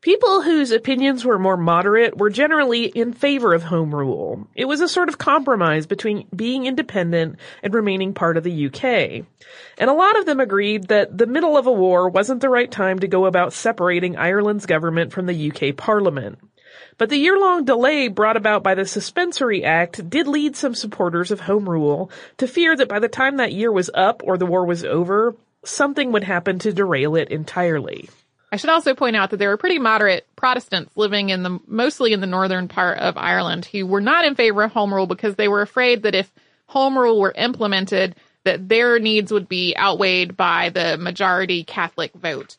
People 0.00 0.42
whose 0.42 0.70
opinions 0.70 1.24
were 1.24 1.40
more 1.40 1.56
moderate 1.56 2.16
were 2.16 2.30
generally 2.30 2.84
in 2.84 3.12
favor 3.12 3.52
of 3.52 3.64
home 3.64 3.92
rule. 3.92 4.46
It 4.54 4.66
was 4.66 4.80
a 4.80 4.88
sort 4.88 5.08
of 5.08 5.18
compromise 5.18 5.86
between 5.86 6.28
being 6.34 6.66
independent 6.66 7.36
and 7.64 7.74
remaining 7.74 8.14
part 8.14 8.36
of 8.36 8.44
the 8.44 8.66
UK. 8.66 9.26
And 9.76 9.90
a 9.90 9.94
lot 9.94 10.16
of 10.16 10.24
them 10.24 10.38
agreed 10.38 10.86
that 10.86 11.18
the 11.18 11.26
middle 11.26 11.56
of 11.56 11.66
a 11.66 11.72
war 11.72 12.08
wasn't 12.08 12.42
the 12.42 12.48
right 12.48 12.70
time 12.70 13.00
to 13.00 13.08
go 13.08 13.26
about 13.26 13.52
separating 13.52 14.16
Ireland's 14.16 14.66
government 14.66 15.12
from 15.12 15.26
the 15.26 15.50
UK 15.50 15.76
Parliament. 15.76 16.38
But 16.96 17.08
the 17.08 17.16
year-long 17.16 17.64
delay 17.64 18.06
brought 18.06 18.36
about 18.36 18.62
by 18.62 18.76
the 18.76 18.86
Suspensory 18.86 19.64
Act 19.64 20.08
did 20.08 20.28
lead 20.28 20.55
some 20.55 20.76
supporters 20.76 21.32
of 21.32 21.40
home 21.40 21.69
rule 21.69 22.12
to 22.36 22.46
fear 22.46 22.76
that 22.76 22.88
by 22.88 23.00
the 23.00 23.08
time 23.08 23.38
that 23.38 23.52
year 23.52 23.72
was 23.72 23.90
up 23.94 24.22
or 24.24 24.38
the 24.38 24.46
war 24.46 24.64
was 24.64 24.84
over, 24.84 25.34
something 25.64 26.12
would 26.12 26.24
happen 26.24 26.60
to 26.60 26.72
derail 26.72 27.17
it 27.17 27.31
entirely. 27.31 28.08
I 28.50 28.56
should 28.56 28.70
also 28.70 28.94
point 28.94 29.17
out 29.17 29.31
that 29.31 29.36
there 29.36 29.50
were 29.50 29.56
pretty 29.58 29.78
moderate 29.78 30.26
Protestants 30.34 30.96
living 30.96 31.31
in 31.31 31.43
the, 31.43 31.58
mostly 31.67 32.12
in 32.12 32.20
the 32.20 32.26
northern 32.26 32.69
part 32.69 32.98
of 32.98 33.19
Ireland 33.19 33.67
who 33.67 33.86
were 33.86 34.00
not 34.00 34.24
in 34.24 34.34
favor 34.34 34.62
of 34.62 34.72
home 34.72 34.93
rule 34.93 35.06
because 35.06 35.34
they 35.34 35.48
were 35.48 35.60
afraid 35.60 36.02
that 36.05 36.14
if 36.14 36.32
home 36.67 36.98
rule 36.98 37.20
were 37.20 37.34
implemented, 37.36 38.14
that 38.44 38.69
their 38.69 38.98
needs 38.98 39.32
would 39.32 39.48
be 39.48 39.76
outweighed 39.76 40.36
by 40.36 40.70
the 40.70 40.96
majority 40.96 41.64
Catholic 41.64 42.14
vote. 42.14 42.56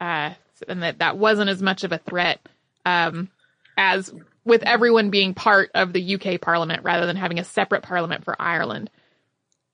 Uh, 0.00 0.34
and 0.68 0.82
that 0.82 0.98
that 0.98 1.16
wasn't 1.16 1.48
as 1.48 1.62
much 1.62 1.84
of 1.84 1.92
a 1.92 1.98
threat, 1.98 2.40
um, 2.84 3.30
as 3.76 4.12
with 4.44 4.62
everyone 4.64 5.10
being 5.10 5.34
part 5.34 5.70
of 5.74 5.92
the 5.92 6.14
UK 6.14 6.40
parliament 6.40 6.82
rather 6.82 7.06
than 7.06 7.16
having 7.16 7.38
a 7.38 7.44
separate 7.44 7.82
parliament 7.82 8.24
for 8.24 8.40
Ireland. 8.40 8.90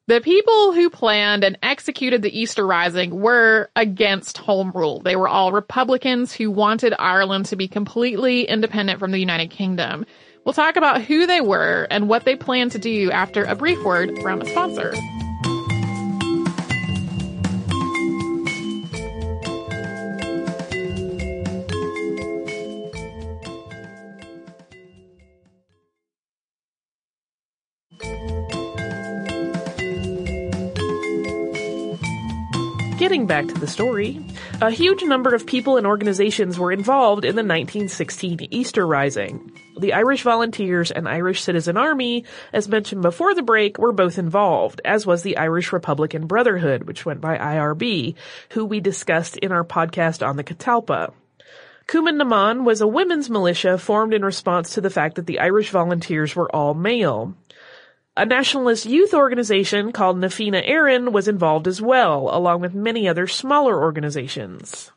The 0.08 0.22
people 0.22 0.72
who 0.72 0.88
planned 0.88 1.44
and 1.44 1.58
executed 1.62 2.22
the 2.22 2.40
Easter 2.40 2.66
Rising 2.66 3.20
were 3.20 3.68
against 3.76 4.38
home 4.38 4.72
rule. 4.74 5.00
They 5.00 5.16
were 5.16 5.28
all 5.28 5.52
Republicans 5.52 6.32
who 6.32 6.50
wanted 6.50 6.94
Ireland 6.98 7.44
to 7.46 7.56
be 7.56 7.68
completely 7.68 8.44
independent 8.44 9.00
from 9.00 9.10
the 9.10 9.18
United 9.18 9.50
Kingdom. 9.50 10.06
We'll 10.46 10.54
talk 10.54 10.76
about 10.76 11.02
who 11.02 11.26
they 11.26 11.42
were 11.42 11.86
and 11.90 12.08
what 12.08 12.24
they 12.24 12.36
plan 12.36 12.70
to 12.70 12.78
do 12.78 13.10
after 13.10 13.44
a 13.44 13.54
brief 13.54 13.84
word 13.84 14.18
from 14.22 14.40
a 14.40 14.46
sponsor. 14.46 14.94
Getting 32.98 33.26
back 33.26 33.46
to 33.46 33.54
the 33.54 33.68
story, 33.68 34.20
a 34.60 34.72
huge 34.72 35.04
number 35.04 35.32
of 35.32 35.46
people 35.46 35.76
and 35.76 35.86
organizations 35.86 36.58
were 36.58 36.72
involved 36.72 37.24
in 37.24 37.36
the 37.36 37.44
1916 37.44 38.48
Easter 38.50 38.84
Rising. 38.84 39.52
The 39.78 39.92
Irish 39.92 40.24
Volunteers 40.24 40.90
and 40.90 41.08
Irish 41.08 41.42
Citizen 41.42 41.76
Army, 41.76 42.24
as 42.52 42.68
mentioned 42.68 43.02
before 43.02 43.36
the 43.36 43.42
break, 43.42 43.78
were 43.78 43.92
both 43.92 44.18
involved, 44.18 44.80
as 44.84 45.06
was 45.06 45.22
the 45.22 45.36
Irish 45.36 45.72
Republican 45.72 46.26
Brotherhood, 46.26 46.88
which 46.88 47.06
went 47.06 47.20
by 47.20 47.38
IRB, 47.38 48.16
who 48.50 48.64
we 48.64 48.80
discussed 48.80 49.36
in 49.36 49.52
our 49.52 49.64
podcast 49.64 50.26
on 50.26 50.34
the 50.34 50.42
Catalpa. 50.42 51.12
Cumann 51.86 52.16
na 52.16 52.24
mBan 52.24 52.64
was 52.64 52.80
a 52.80 52.88
women's 52.88 53.30
militia 53.30 53.78
formed 53.78 54.12
in 54.12 54.24
response 54.24 54.74
to 54.74 54.80
the 54.80 54.90
fact 54.90 55.14
that 55.14 55.26
the 55.26 55.38
Irish 55.38 55.70
volunteers 55.70 56.34
were 56.34 56.54
all 56.54 56.74
male. 56.74 57.34
A 58.18 58.26
nationalist 58.26 58.84
youth 58.84 59.14
organization 59.14 59.92
called 59.92 60.18
Na 60.18 60.26
Fianna 60.26 60.60
Éireann 60.60 61.12
was 61.12 61.28
involved 61.28 61.68
as 61.68 61.80
well, 61.80 62.28
along 62.32 62.60
with 62.60 62.75
many 62.75 63.06
other 63.06 63.28
smaller 63.28 63.80
organizations. 63.80 64.90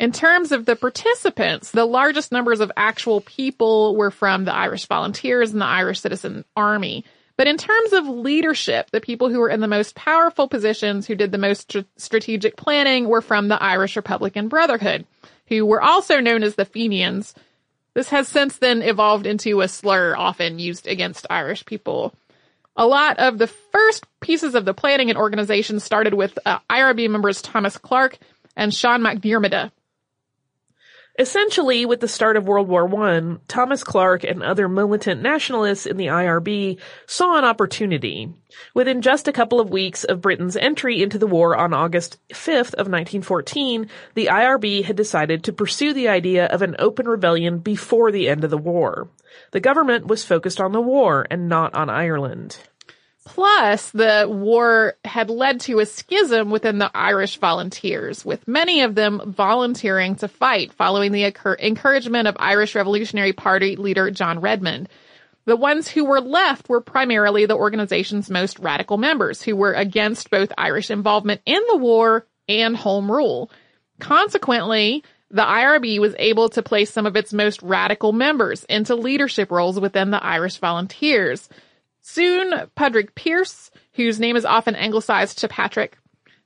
In 0.00 0.10
terms 0.10 0.50
of 0.50 0.66
the 0.66 0.74
participants, 0.74 1.70
the 1.70 1.84
largest 1.84 2.32
numbers 2.32 2.58
of 2.58 2.72
actual 2.76 3.20
people 3.20 3.94
were 3.94 4.10
from 4.10 4.44
the 4.44 4.52
Irish 4.52 4.86
Volunteers 4.86 5.52
and 5.52 5.60
the 5.60 5.66
Irish 5.66 6.00
Citizen 6.00 6.44
Army. 6.56 7.04
But 7.36 7.46
in 7.46 7.58
terms 7.58 7.92
of 7.92 8.08
leadership, 8.08 8.90
the 8.90 9.00
people 9.00 9.28
who 9.28 9.38
were 9.38 9.48
in 9.48 9.60
the 9.60 9.68
most 9.68 9.94
powerful 9.94 10.48
positions, 10.48 11.06
who 11.06 11.14
did 11.14 11.30
the 11.30 11.38
most 11.38 11.70
st- 11.70 11.86
strategic 11.96 12.56
planning, 12.56 13.06
were 13.06 13.22
from 13.22 13.46
the 13.46 13.62
Irish 13.62 13.94
Republican 13.94 14.48
Brotherhood, 14.48 15.06
who 15.46 15.64
were 15.64 15.80
also 15.80 16.18
known 16.18 16.42
as 16.42 16.56
the 16.56 16.64
Fenians. 16.64 17.34
This 17.94 18.08
has 18.08 18.28
since 18.28 18.58
then 18.58 18.82
evolved 18.82 19.26
into 19.26 19.60
a 19.60 19.68
slur 19.68 20.16
often 20.16 20.58
used 20.58 20.86
against 20.86 21.26
Irish 21.30 21.64
people. 21.64 22.14
A 22.76 22.86
lot 22.86 23.18
of 23.18 23.38
the 23.38 23.46
first 23.46 24.04
pieces 24.20 24.56
of 24.56 24.64
the 24.64 24.74
planning 24.74 25.10
and 25.10 25.18
organization 25.18 25.78
started 25.78 26.14
with 26.14 26.36
uh, 26.44 26.58
IRB 26.68 27.08
members 27.08 27.40
Thomas 27.40 27.78
Clarke 27.78 28.18
and 28.56 28.74
Sean 28.74 29.00
McDiarmid, 29.00 29.70
Essentially, 31.16 31.86
with 31.86 32.00
the 32.00 32.08
start 32.08 32.36
of 32.36 32.48
World 32.48 32.66
War 32.66 32.92
I, 33.04 33.36
Thomas 33.46 33.84
Clarke 33.84 34.24
and 34.24 34.42
other 34.42 34.68
militant 34.68 35.22
nationalists 35.22 35.86
in 35.86 35.96
the 35.96 36.06
IRB 36.06 36.80
saw 37.06 37.38
an 37.38 37.44
opportunity. 37.44 38.32
Within 38.74 39.00
just 39.00 39.28
a 39.28 39.32
couple 39.32 39.60
of 39.60 39.70
weeks 39.70 40.02
of 40.02 40.20
Britain's 40.20 40.56
entry 40.56 41.04
into 41.04 41.16
the 41.16 41.28
war 41.28 41.56
on 41.56 41.72
August 41.72 42.18
5th 42.30 42.74
of 42.74 42.88
1914, 42.88 43.88
the 44.14 44.26
IRB 44.26 44.82
had 44.82 44.96
decided 44.96 45.44
to 45.44 45.52
pursue 45.52 45.92
the 45.92 46.08
idea 46.08 46.46
of 46.46 46.62
an 46.62 46.74
open 46.80 47.06
rebellion 47.06 47.58
before 47.58 48.10
the 48.10 48.28
end 48.28 48.42
of 48.42 48.50
the 48.50 48.58
war. 48.58 49.08
The 49.52 49.60
government 49.60 50.08
was 50.08 50.24
focused 50.24 50.60
on 50.60 50.72
the 50.72 50.80
war 50.80 51.28
and 51.30 51.48
not 51.48 51.74
on 51.74 51.88
Ireland. 51.88 52.58
Plus, 53.24 53.90
the 53.90 54.26
war 54.28 54.94
had 55.04 55.30
led 55.30 55.60
to 55.60 55.80
a 55.80 55.86
schism 55.86 56.50
within 56.50 56.78
the 56.78 56.90
Irish 56.94 57.38
volunteers, 57.38 58.24
with 58.24 58.46
many 58.46 58.82
of 58.82 58.94
them 58.94 59.20
volunteering 59.24 60.14
to 60.16 60.28
fight 60.28 60.74
following 60.74 61.10
the 61.10 61.24
encouragement 61.24 62.28
of 62.28 62.36
Irish 62.38 62.74
Revolutionary 62.74 63.32
Party 63.32 63.76
leader 63.76 64.10
John 64.10 64.40
Redmond. 64.40 64.90
The 65.46 65.56
ones 65.56 65.88
who 65.88 66.04
were 66.04 66.20
left 66.20 66.68
were 66.68 66.80
primarily 66.80 67.46
the 67.46 67.56
organization's 67.56 68.30
most 68.30 68.58
radical 68.58 68.98
members, 68.98 69.42
who 69.42 69.56
were 69.56 69.72
against 69.72 70.30
both 70.30 70.52
Irish 70.56 70.90
involvement 70.90 71.40
in 71.46 71.62
the 71.70 71.76
war 71.78 72.26
and 72.48 72.76
home 72.76 73.10
rule. 73.10 73.50
Consequently, 74.00 75.02
the 75.30 75.42
IRB 75.42 75.98
was 75.98 76.14
able 76.18 76.50
to 76.50 76.62
place 76.62 76.90
some 76.90 77.06
of 77.06 77.16
its 77.16 77.32
most 77.32 77.62
radical 77.62 78.12
members 78.12 78.64
into 78.64 78.94
leadership 78.94 79.50
roles 79.50 79.80
within 79.80 80.10
the 80.10 80.22
Irish 80.22 80.58
volunteers. 80.58 81.48
Soon, 82.06 82.52
Padraig 82.76 83.14
Pearse, 83.14 83.70
whose 83.94 84.20
name 84.20 84.36
is 84.36 84.44
often 84.44 84.76
anglicized 84.76 85.38
to 85.38 85.48
Patrick, 85.48 85.96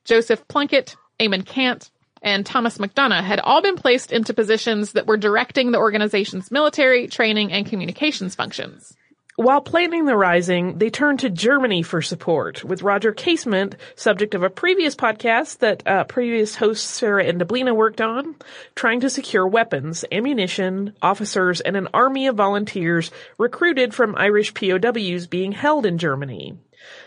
Joseph 0.05 0.47
Plunkett, 0.47 0.95
Eamon 1.19 1.43
Ceannt, 1.43 1.91
and 2.23 2.47
Thomas 2.47 2.79
MacDonagh 2.79 3.25
had 3.25 3.41
all 3.41 3.61
been 3.61 3.75
placed 3.75 4.13
into 4.13 4.33
positions 4.33 4.93
that 4.93 5.09
were 5.09 5.17
directing 5.17 5.73
the 5.73 5.79
organization's 5.79 6.53
military, 6.53 7.09
training, 7.09 7.53
and 7.53 7.67
communications 7.67 8.37
functions. 8.37 8.97
While 9.39 9.61
planning 9.61 10.05
the 10.05 10.17
rising, 10.17 10.79
they 10.79 10.91
turned 10.91 11.21
to 11.21 11.31
Germany 11.31 11.85
for 11.85 12.03
support, 12.03 12.65
with 12.65 12.83
Roger 12.83 13.13
Casement, 13.13 13.77
subject 13.95 14.35
of 14.35 14.43
a 14.43 14.51
previous 14.51 14.97
podcast 14.97 15.59
that 15.59 15.87
uh, 15.87 16.03
previous 16.03 16.57
hosts 16.57 16.85
Sarah 16.85 17.25
and 17.25 17.41
Deblina 17.41 17.73
worked 17.73 18.01
on, 18.01 18.35
trying 18.75 18.99
to 18.99 19.09
secure 19.09 19.47
weapons, 19.47 20.05
ammunition, 20.11 20.93
officers, 21.01 21.61
and 21.61 21.77
an 21.77 21.87
army 21.95 22.27
of 22.27 22.35
volunteers 22.35 23.13
recruited 23.39 23.95
from 23.95 24.17
Irish 24.17 24.55
POWs 24.55 25.29
being 25.29 25.53
held 25.53 25.87
in 25.87 25.99
Germany. 25.99 26.59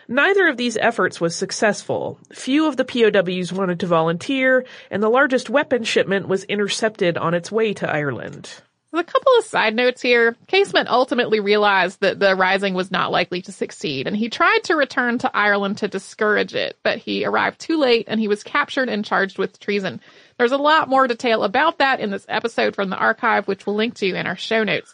Neither 0.07 0.47
of 0.47 0.55
these 0.55 0.77
efforts 0.77 1.19
was 1.19 1.35
successful. 1.35 2.17
Few 2.31 2.65
of 2.65 2.77
the 2.77 2.85
POWs 2.85 3.51
wanted 3.51 3.81
to 3.81 3.87
volunteer, 3.87 4.65
and 4.89 5.03
the 5.03 5.09
largest 5.09 5.49
weapon 5.49 5.83
shipment 5.83 6.29
was 6.29 6.45
intercepted 6.45 7.17
on 7.17 7.33
its 7.33 7.51
way 7.51 7.73
to 7.73 7.91
Ireland. 7.91 8.61
There's 8.91 9.03
a 9.03 9.11
couple 9.11 9.31
of 9.37 9.45
side 9.45 9.73
notes 9.73 10.01
here. 10.01 10.35
Casement 10.47 10.89
ultimately 10.89 11.39
realized 11.39 12.01
that 12.01 12.19
the 12.19 12.35
rising 12.35 12.73
was 12.73 12.91
not 12.91 13.09
likely 13.11 13.41
to 13.43 13.51
succeed, 13.53 14.05
and 14.05 14.17
he 14.17 14.27
tried 14.27 14.65
to 14.65 14.75
return 14.75 15.17
to 15.19 15.33
Ireland 15.33 15.77
to 15.77 15.87
discourage 15.87 16.53
it, 16.53 16.77
but 16.83 16.97
he 16.97 17.23
arrived 17.23 17.61
too 17.61 17.77
late 17.79 18.05
and 18.09 18.19
he 18.19 18.27
was 18.27 18.43
captured 18.43 18.89
and 18.89 19.05
charged 19.05 19.37
with 19.37 19.61
treason. 19.61 20.01
There's 20.37 20.51
a 20.51 20.57
lot 20.57 20.89
more 20.89 21.07
detail 21.07 21.43
about 21.43 21.77
that 21.77 22.01
in 22.01 22.11
this 22.11 22.25
episode 22.27 22.75
from 22.75 22.89
the 22.89 22.97
archive, 22.97 23.47
which 23.47 23.65
we'll 23.65 23.77
link 23.77 23.93
to 23.95 24.13
in 24.13 24.27
our 24.27 24.35
show 24.35 24.65
notes. 24.65 24.93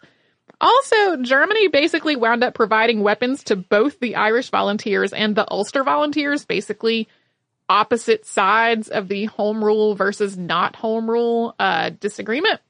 Also, 0.61 1.17
Germany 1.23 1.67
basically 1.67 2.15
wound 2.15 2.43
up 2.43 2.53
providing 2.53 3.01
weapons 3.01 3.43
to 3.45 3.55
both 3.55 3.99
the 3.99 4.15
Irish 4.15 4.51
volunteers 4.51 5.11
and 5.11 5.35
the 5.35 5.51
Ulster 5.51 5.83
volunteers, 5.83 6.45
basically 6.45 7.07
opposite 7.67 8.27
sides 8.27 8.89
of 8.89 9.07
the 9.07 9.25
home 9.25 9.63
rule 9.63 9.95
versus 9.95 10.37
not 10.37 10.75
home 10.75 11.09
rule 11.09 11.55
uh, 11.59 11.89
disagreement 11.89 12.61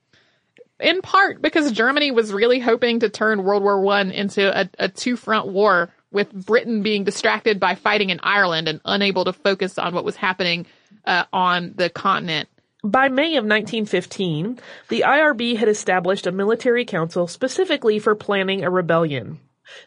in 0.80 1.02
part 1.02 1.42
because 1.42 1.72
Germany 1.72 2.12
was 2.12 2.32
really 2.32 2.60
hoping 2.60 3.00
to 3.00 3.10
turn 3.10 3.44
World 3.44 3.64
War 3.64 3.82
One 3.82 4.12
into 4.12 4.60
a, 4.60 4.70
a 4.78 4.88
two 4.90 5.16
front 5.16 5.48
war 5.48 5.90
with 6.12 6.32
Britain 6.32 6.84
being 6.84 7.04
distracted 7.04 7.60
by 7.60 7.76
fighting 7.76 8.10
in 8.10 8.20
Ireland 8.24 8.68
and 8.68 8.82
unable 8.86 9.26
to 9.26 9.34
focus 9.34 9.78
on 9.78 9.94
what 9.94 10.06
was 10.06 10.16
happening 10.16 10.66
uh, 11.06 11.26
on 11.34 11.74
the 11.76 11.90
continent. 11.90 12.50
By 12.84 13.10
May 13.10 13.36
of 13.38 13.44
1915, 13.44 14.60
the 14.90 15.04
IRB 15.06 15.58
had 15.58 15.68
established 15.68 16.28
a 16.28 16.32
military 16.32 16.86
council 16.86 17.28
specifically 17.28 18.00
for 18.00 18.16
planning 18.16 18.64
a 18.64 18.70
rebellion. 18.70 19.40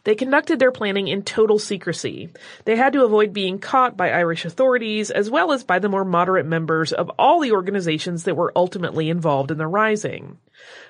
They 0.04 0.14
conducted 0.14 0.58
their 0.58 0.72
planning 0.72 1.08
in 1.08 1.22
total 1.22 1.58
secrecy. 1.58 2.30
They 2.64 2.76
had 2.76 2.92
to 2.94 3.04
avoid 3.04 3.32
being 3.32 3.58
caught 3.58 3.96
by 3.96 4.10
Irish 4.10 4.44
authorities 4.44 5.10
as 5.10 5.30
well 5.30 5.52
as 5.52 5.64
by 5.64 5.78
the 5.78 5.88
more 5.88 6.04
moderate 6.04 6.46
members 6.46 6.92
of 6.92 7.10
all 7.18 7.40
the 7.40 7.52
organizations 7.52 8.24
that 8.24 8.36
were 8.36 8.52
ultimately 8.56 9.10
involved 9.10 9.50
in 9.50 9.58
the 9.58 9.66
rising. 9.66 10.38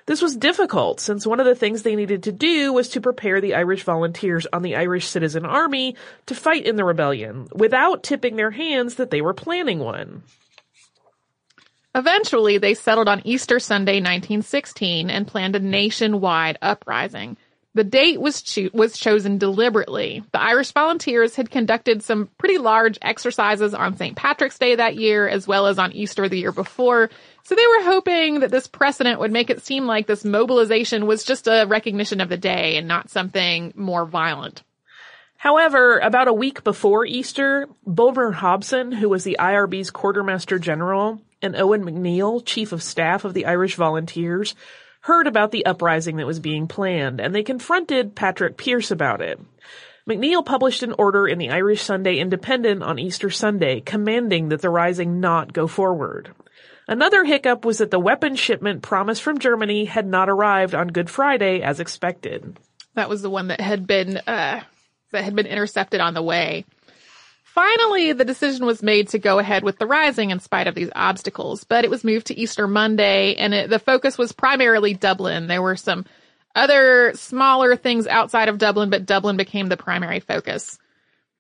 This 0.07 0.23
was 0.23 0.37
difficult 0.37 1.01
since 1.01 1.27
one 1.27 1.41
of 1.41 1.47
the 1.47 1.55
things 1.55 1.83
they 1.83 1.97
needed 1.97 2.25
to 2.25 2.33
do 2.33 2.73
was 2.73 2.89
to 2.91 3.01
prepare 3.01 3.41
the 3.41 3.55
Irish 3.55 3.85
volunteers 3.85 4.47
on 4.53 4.63
the 4.63 4.77
Irish 4.77 5.07
citizen 5.07 5.45
army 5.45 5.97
to 6.27 6.35
fight 6.35 6.67
in 6.67 6.77
the 6.77 6.85
rebellion 6.85 7.49
without 7.55 8.03
tipping 8.03 8.37
their 8.37 8.51
hands 8.51 8.97
that 8.97 9.11
they 9.11 9.21
were 9.21 9.35
planning 9.35 9.79
one. 9.79 10.23
Eventually, 11.95 12.59
they 12.59 12.75
settled 12.75 13.09
on 13.09 13.23
Easter 13.25 13.59
Sunday 13.59 13.95
1916 13.95 15.11
and 15.11 15.27
planned 15.27 15.57
a 15.57 15.61
nationwide 15.61 16.57
uprising. 16.63 17.37
The 17.75 17.85
date 17.85 18.21
was 18.21 18.43
cho- 18.43 18.71
was 18.73 18.99
chosen 18.99 19.39
deliberately. 19.39 20.25
The 20.33 20.41
Irish 20.41 20.73
Volunteers 20.73 21.37
had 21.37 21.51
conducted 21.51 22.03
some 22.03 22.29
pretty 22.37 22.59
large 22.59 22.99
exercises 23.01 23.75
on 23.75 23.97
St. 23.97 24.17
Patrick's 24.17 24.59
Day 24.59 24.75
that 24.75 24.97
year, 24.97 25.29
as 25.29 25.47
well 25.47 25.69
as 25.69 25.79
on 25.79 25.93
Easter 25.93 26.29
the 26.29 26.39
year 26.39 26.51
before. 26.53 27.11
So 27.45 27.55
they 27.55 27.67
were 27.67 27.85
hoping 27.85 28.41
that 28.41 28.51
this 28.51 28.67
precedent 28.67 29.21
would 29.21 29.33
make 29.33 29.51
it 29.51 29.63
seem 29.65 29.87
like 29.87 30.07
this 30.07 30.25
mobilization 30.25 31.07
was 31.07 31.25
just 31.25 31.47
a 31.47 31.65
recognition 31.69 32.21
of 32.21 32.29
the 32.29 32.37
day 32.37 32.77
and 32.77 32.89
not 32.89 33.09
something 33.09 33.73
more 33.77 34.05
violent. 34.05 34.63
However, 35.37 35.99
about 36.01 36.29
a 36.29 36.35
week 36.35 36.65
before 36.65 37.07
Easter, 37.07 37.67
Bulmer 37.87 38.33
Hobson, 38.33 38.93
who 38.93 39.09
was 39.09 39.25
the 39.25 39.39
IRB's 39.41 39.91
quartermaster 39.91 40.59
general, 40.59 41.23
and 41.41 41.55
Eoin 41.55 41.83
MacNeill, 41.83 42.45
chief 42.45 42.73
of 42.73 42.83
staff 42.83 43.25
of 43.25 43.33
the 43.33 43.47
Irish 43.47 43.77
Volunteers, 43.77 44.55
heard 45.01 45.27
about 45.27 45.51
the 45.51 45.67
uprising 45.67 46.17
that 46.17 46.27
was 46.27 46.41
being 46.41 46.67
planned, 46.67 47.21
and 47.21 47.35
they 47.35 47.43
confronted 47.43 48.15
Patrick 48.15 48.57
Pearse 48.57 48.91
about 48.91 49.21
it. 49.21 49.41
MacNeill 50.09 50.45
published 50.45 50.83
an 50.83 50.95
order 50.99 51.29
in 51.29 51.39
the 51.39 51.51
Irish 51.51 51.83
Sunday 51.83 52.19
Independent 52.19 52.83
on 52.83 52.99
Easter 52.99 53.31
Sunday 53.31 53.81
commanding 53.81 54.49
that 54.49 54.61
the 54.61 54.71
rising 54.71 55.21
not 55.21 55.53
go 55.53 55.67
forward. 55.67 56.31
Another 56.89 57.25
hiccup 57.25 57.65
was 57.65 57.79
that 57.79 57.93
the 57.93 58.01
weapon 58.01 58.35
shipment 58.35 58.83
promised 58.83 59.23
from 59.23 59.39
Germany 59.39 59.85
had 59.85 60.07
not 60.07 60.29
arrived 60.29 60.75
on 60.75 60.89
Good 60.89 61.09
Friday 61.09 61.63
as 61.63 61.79
expected. 61.79 62.59
That 62.95 63.09
was 63.09 63.23
the 63.23 63.31
one 63.31 63.49
that 63.49 63.61
had 63.61 63.87
been 63.87 64.17
uh, 64.17 64.63
that 65.13 65.25
had 65.25 65.37
been 65.37 65.47
intercepted 65.47 66.01
on 66.01 66.15
the 66.15 66.23
way. 66.23 66.65
Finally, 67.55 68.13
the 68.13 68.25
decision 68.25 68.65
was 68.65 68.81
made 68.81 69.09
to 69.09 69.19
go 69.19 69.41
ahead 69.41 69.65
with 69.65 69.77
the 69.77 69.87
rising 69.87 70.31
in 70.31 70.39
spite 70.39 70.69
of 70.69 70.77
these 70.77 70.91
obstacles, 70.95 71.65
but 71.65 71.85
it 71.85 71.91
was 71.91 72.05
moved 72.05 72.29
to 72.29 72.39
Easter 72.39 72.69
Monday 72.69 73.35
and 73.35 73.53
it, 73.53 73.69
the 73.69 73.81
focus 73.81 74.17
was 74.17 74.31
primarily 74.31 74.95
Dublin. 74.95 75.49
There 75.49 75.61
were 75.61 75.75
some 75.75 76.05
other 76.55 77.13
smaller 77.17 77.75
things 77.75 78.07
outside 78.07 78.49
of 78.49 78.59
Dublin, 78.59 78.89
but 78.89 79.05
Dublin 79.05 79.37
became 79.37 79.67
the 79.67 79.77
primary 79.77 80.21
focus. 80.21 80.79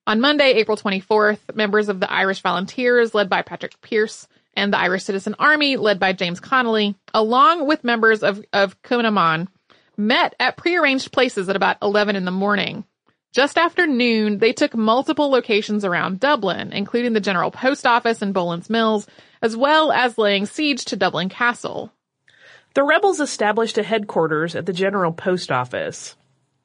On 0.05 0.21
Monday, 0.21 0.55
April 0.55 0.77
24th, 0.77 1.55
members 1.55 1.89
of 1.89 2.01
the 2.01 2.11
Irish 2.13 2.43
Volunteers, 2.43 3.15
led 3.15 3.29
by 3.29 3.43
Patrick 3.43 3.81
Pearse, 3.81 4.27
and 4.55 4.73
the 4.73 4.79
Irish 4.79 5.05
Citizen 5.05 5.37
Army, 5.39 5.77
led 5.77 6.01
by 6.01 6.13
James 6.13 6.41
Connolly, 6.41 6.97
along 7.15 7.69
with 7.69 7.85
members 7.85 8.25
of, 8.25 8.45
of 8.53 8.83
Cumann 8.83 9.47
met 9.97 10.35
at 10.41 10.57
prearranged 10.57 11.13
places 11.13 11.49
at 11.49 11.55
about 11.55 11.77
11 11.83 12.17
in 12.17 12.25
the 12.25 12.33
morning. 12.33 12.85
Just 13.33 13.57
after 13.57 13.87
noon, 13.87 14.39
they 14.39 14.53
took 14.53 14.75
multiple 14.75 15.31
locations 15.31 15.85
around 15.85 16.19
Dublin, 16.19 16.73
including 16.73 17.13
the 17.13 17.21
General 17.21 17.53
Post 17.53 17.87
Office 17.87 18.23
and 18.23 18.35
Boland's 18.35 18.69
Mills, 18.69 19.07
as 19.41 19.57
well 19.57 19.93
as 19.93 20.19
laying 20.19 20.47
siege 20.47 20.85
to 20.87 20.97
Dublin 20.97 21.29
Castle. 21.29 21.93
The 22.75 22.83
rebels 22.83 23.21
established 23.21 23.79
a 23.79 23.85
headquarters 23.85 24.57
at 24.57 24.67
the 24.67 24.73
General 24.73 25.13
Post 25.13 25.53
Office, 25.53 26.17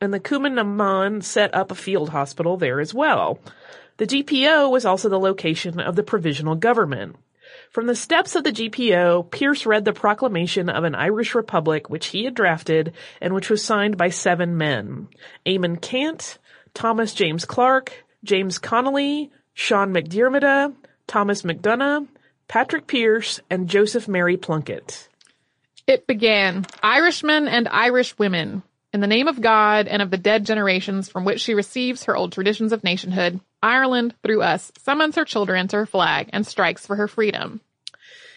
and 0.01 0.11
the 0.11 0.19
Cumann 0.19 1.21
set 1.21 1.53
up 1.53 1.71
a 1.71 1.75
field 1.75 2.09
hospital 2.09 2.57
there 2.57 2.79
as 2.79 2.93
well. 2.93 3.39
The 3.97 4.07
GPO 4.07 4.71
was 4.71 4.85
also 4.85 5.07
the 5.07 5.19
location 5.19 5.79
of 5.79 5.95
the 5.95 6.03
provisional 6.03 6.55
government. 6.55 7.15
From 7.69 7.85
the 7.85 7.95
steps 7.95 8.35
of 8.35 8.43
the 8.43 8.51
GPO, 8.51 9.29
Pearse 9.29 9.65
read 9.65 9.85
the 9.85 9.93
proclamation 9.93 10.69
of 10.69 10.83
an 10.83 10.95
Irish 10.95 11.35
Republic 11.35 11.89
which 11.89 12.07
he 12.07 12.25
had 12.25 12.33
drafted 12.33 12.93
and 13.21 13.33
which 13.33 13.49
was 13.49 13.63
signed 13.63 13.97
by 13.97 14.09
seven 14.09 14.57
men. 14.57 15.07
Eamon 15.45 15.79
Ceannt, 15.79 16.37
Thomas 16.75 17.13
James 17.13 17.45
Clarke, 17.45 18.03
James 18.23 18.59
Connolly, 18.59 19.31
Sean 19.53 19.91
Mac 19.91 20.03
Diarmada, 20.03 20.75
Thomas 21.07 21.43
MacDonagh, 21.43 22.07
Patrick 22.47 22.85
Pearse, 22.85 23.39
and 23.49 23.67
Joseph 23.67 24.07
Mary 24.07 24.37
Plunkett. 24.37 25.07
It 25.87 26.05
began, 26.05 26.65
Irishmen 26.83 27.47
and 27.47 27.67
Irish 27.67 28.17
women, 28.19 28.61
in 28.91 29.01
the 29.01 29.07
name 29.07 29.27
of 29.27 29.41
God 29.41 29.87
and 29.87 30.01
of 30.01 30.11
the 30.11 30.17
dead 30.17 30.45
generations 30.45 31.09
from 31.09 31.25
which 31.25 31.41
she 31.41 31.53
receives 31.53 32.03
her 32.03 32.15
old 32.15 32.33
traditions 32.33 32.71
of 32.71 32.83
nationhood, 32.83 33.39
Ireland, 33.63 34.13
through 34.23 34.41
us, 34.41 34.71
summons 34.77 35.15
her 35.15 35.25
children 35.25 35.67
to 35.69 35.77
her 35.77 35.85
flag 35.85 36.29
and 36.33 36.45
strikes 36.45 36.85
for 36.85 36.95
her 36.95 37.07
freedom. 37.07 37.61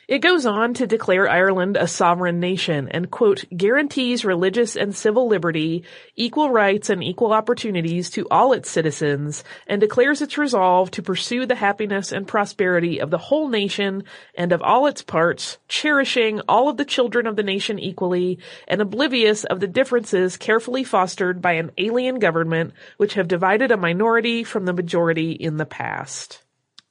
It 0.08 0.20
goes 0.20 0.46
on 0.46 0.72
to 0.72 0.86
declare 0.86 1.28
Ireland 1.28 1.76
a 1.76 1.86
sovereign 1.86 2.40
nation 2.40 2.88
and 2.88 3.10
quote, 3.10 3.44
guarantees 3.54 4.24
religious 4.24 4.74
and 4.74 4.96
civil 4.96 5.28
liberty, 5.28 5.84
equal 6.16 6.48
rights 6.48 6.88
and 6.88 7.04
equal 7.04 7.34
opportunities 7.34 8.08
to 8.12 8.26
all 8.30 8.54
its 8.54 8.70
citizens 8.70 9.44
and 9.66 9.82
declares 9.82 10.22
its 10.22 10.38
resolve 10.38 10.90
to 10.92 11.02
pursue 11.02 11.44
the 11.44 11.56
happiness 11.56 12.10
and 12.10 12.26
prosperity 12.26 13.02
of 13.02 13.10
the 13.10 13.18
whole 13.18 13.48
nation 13.48 14.02
and 14.34 14.50
of 14.52 14.62
all 14.62 14.86
its 14.86 15.02
parts, 15.02 15.58
cherishing 15.68 16.40
all 16.48 16.70
of 16.70 16.78
the 16.78 16.86
children 16.86 17.26
of 17.26 17.36
the 17.36 17.42
nation 17.42 17.78
equally 17.78 18.38
and 18.66 18.80
oblivious 18.80 19.44
of 19.44 19.60
the 19.60 19.66
differences 19.66 20.38
carefully 20.38 20.84
fostered 20.84 21.42
by 21.42 21.52
an 21.52 21.70
alien 21.76 22.18
government 22.18 22.72
which 22.96 23.12
have 23.12 23.28
divided 23.28 23.70
a 23.70 23.76
minority 23.76 24.42
from 24.42 24.64
the 24.64 24.72
majority 24.72 25.32
in 25.32 25.58
the 25.58 25.66
past. 25.66 26.42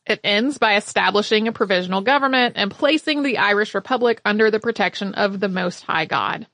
It 0.07 0.21
ends 0.23 0.57
by 0.57 0.77
establishing 0.77 1.47
a 1.47 1.51
provisional 1.51 2.01
government 2.01 2.53
and 2.57 2.71
placing 2.71 3.23
the 3.23 3.37
Irish 3.37 3.75
Republic 3.75 4.21
under 4.23 4.49
the 4.49 4.59
protection 4.59 5.13
of 5.15 5.39
the 5.39 5.49
Most 5.49 5.83
High 5.83 6.05
God. 6.05 6.47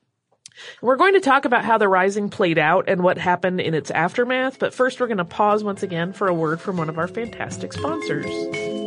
We're 0.82 0.96
going 0.96 1.14
to 1.14 1.20
talk 1.20 1.44
about 1.44 1.64
how 1.64 1.78
the 1.78 1.88
rising 1.88 2.30
played 2.30 2.58
out 2.58 2.88
and 2.88 3.02
what 3.02 3.18
happened 3.18 3.60
in 3.60 3.74
its 3.74 3.90
aftermath, 3.90 4.58
but 4.58 4.74
first 4.74 5.00
we're 5.00 5.08
going 5.08 5.18
to 5.18 5.24
pause 5.24 5.64
once 5.64 5.82
again 5.82 6.12
for 6.12 6.28
a 6.28 6.34
word 6.34 6.60
from 6.60 6.76
one 6.76 6.88
of 6.88 6.98
our 6.98 7.08
fantastic 7.08 7.72
sponsors. 7.72 8.83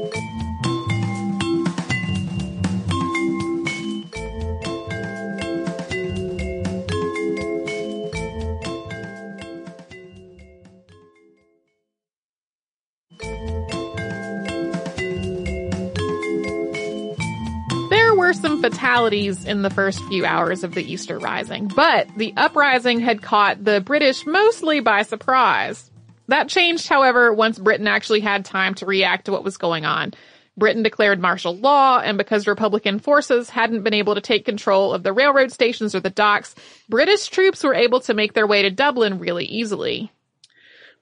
Fatalities 18.62 19.46
in 19.46 19.62
the 19.62 19.70
first 19.70 20.04
few 20.06 20.26
hours 20.26 20.64
of 20.64 20.74
the 20.74 20.84
Easter 20.84 21.18
Rising, 21.20 21.68
but 21.68 22.08
the 22.18 22.34
uprising 22.36 23.00
had 23.00 23.22
caught 23.22 23.64
the 23.64 23.82
British 23.82 24.26
mostly 24.26 24.80
by 24.80 25.04
surprise. 25.04 25.90
That 26.28 26.50
changed, 26.50 26.88
however, 26.88 27.34
once 27.34 27.58
Britain 27.60 27.88
actually 27.88 28.20
had 28.20 28.46
time 28.46 28.74
to 28.76 28.86
react 28.86 29.26
to 29.26 29.32
what 29.32 29.44
was 29.44 29.58
going 29.58 29.86
on. 29.86 30.14
Britain 30.58 30.84
declared 30.84 31.20
martial 31.20 31.56
law, 31.56 32.00
and 32.00 32.18
because 32.18 32.48
Republican 32.48 33.00
forces 33.00 33.50
hadn't 33.50 33.84
been 33.84 33.94
able 33.94 34.16
to 34.16 34.22
take 34.22 34.44
control 34.44 34.92
of 34.92 35.04
the 35.04 35.14
railroad 35.14 35.52
stations 35.52 35.94
or 35.94 36.00
the 36.00 36.10
docks, 36.10 36.56
British 36.90 37.28
troops 37.28 37.64
were 37.64 37.76
able 37.76 38.00
to 38.02 38.14
make 38.14 38.34
their 38.34 38.48
way 38.48 38.64
to 38.64 38.72
Dublin 38.72 39.20
really 39.20 39.46
easily. 39.46 40.12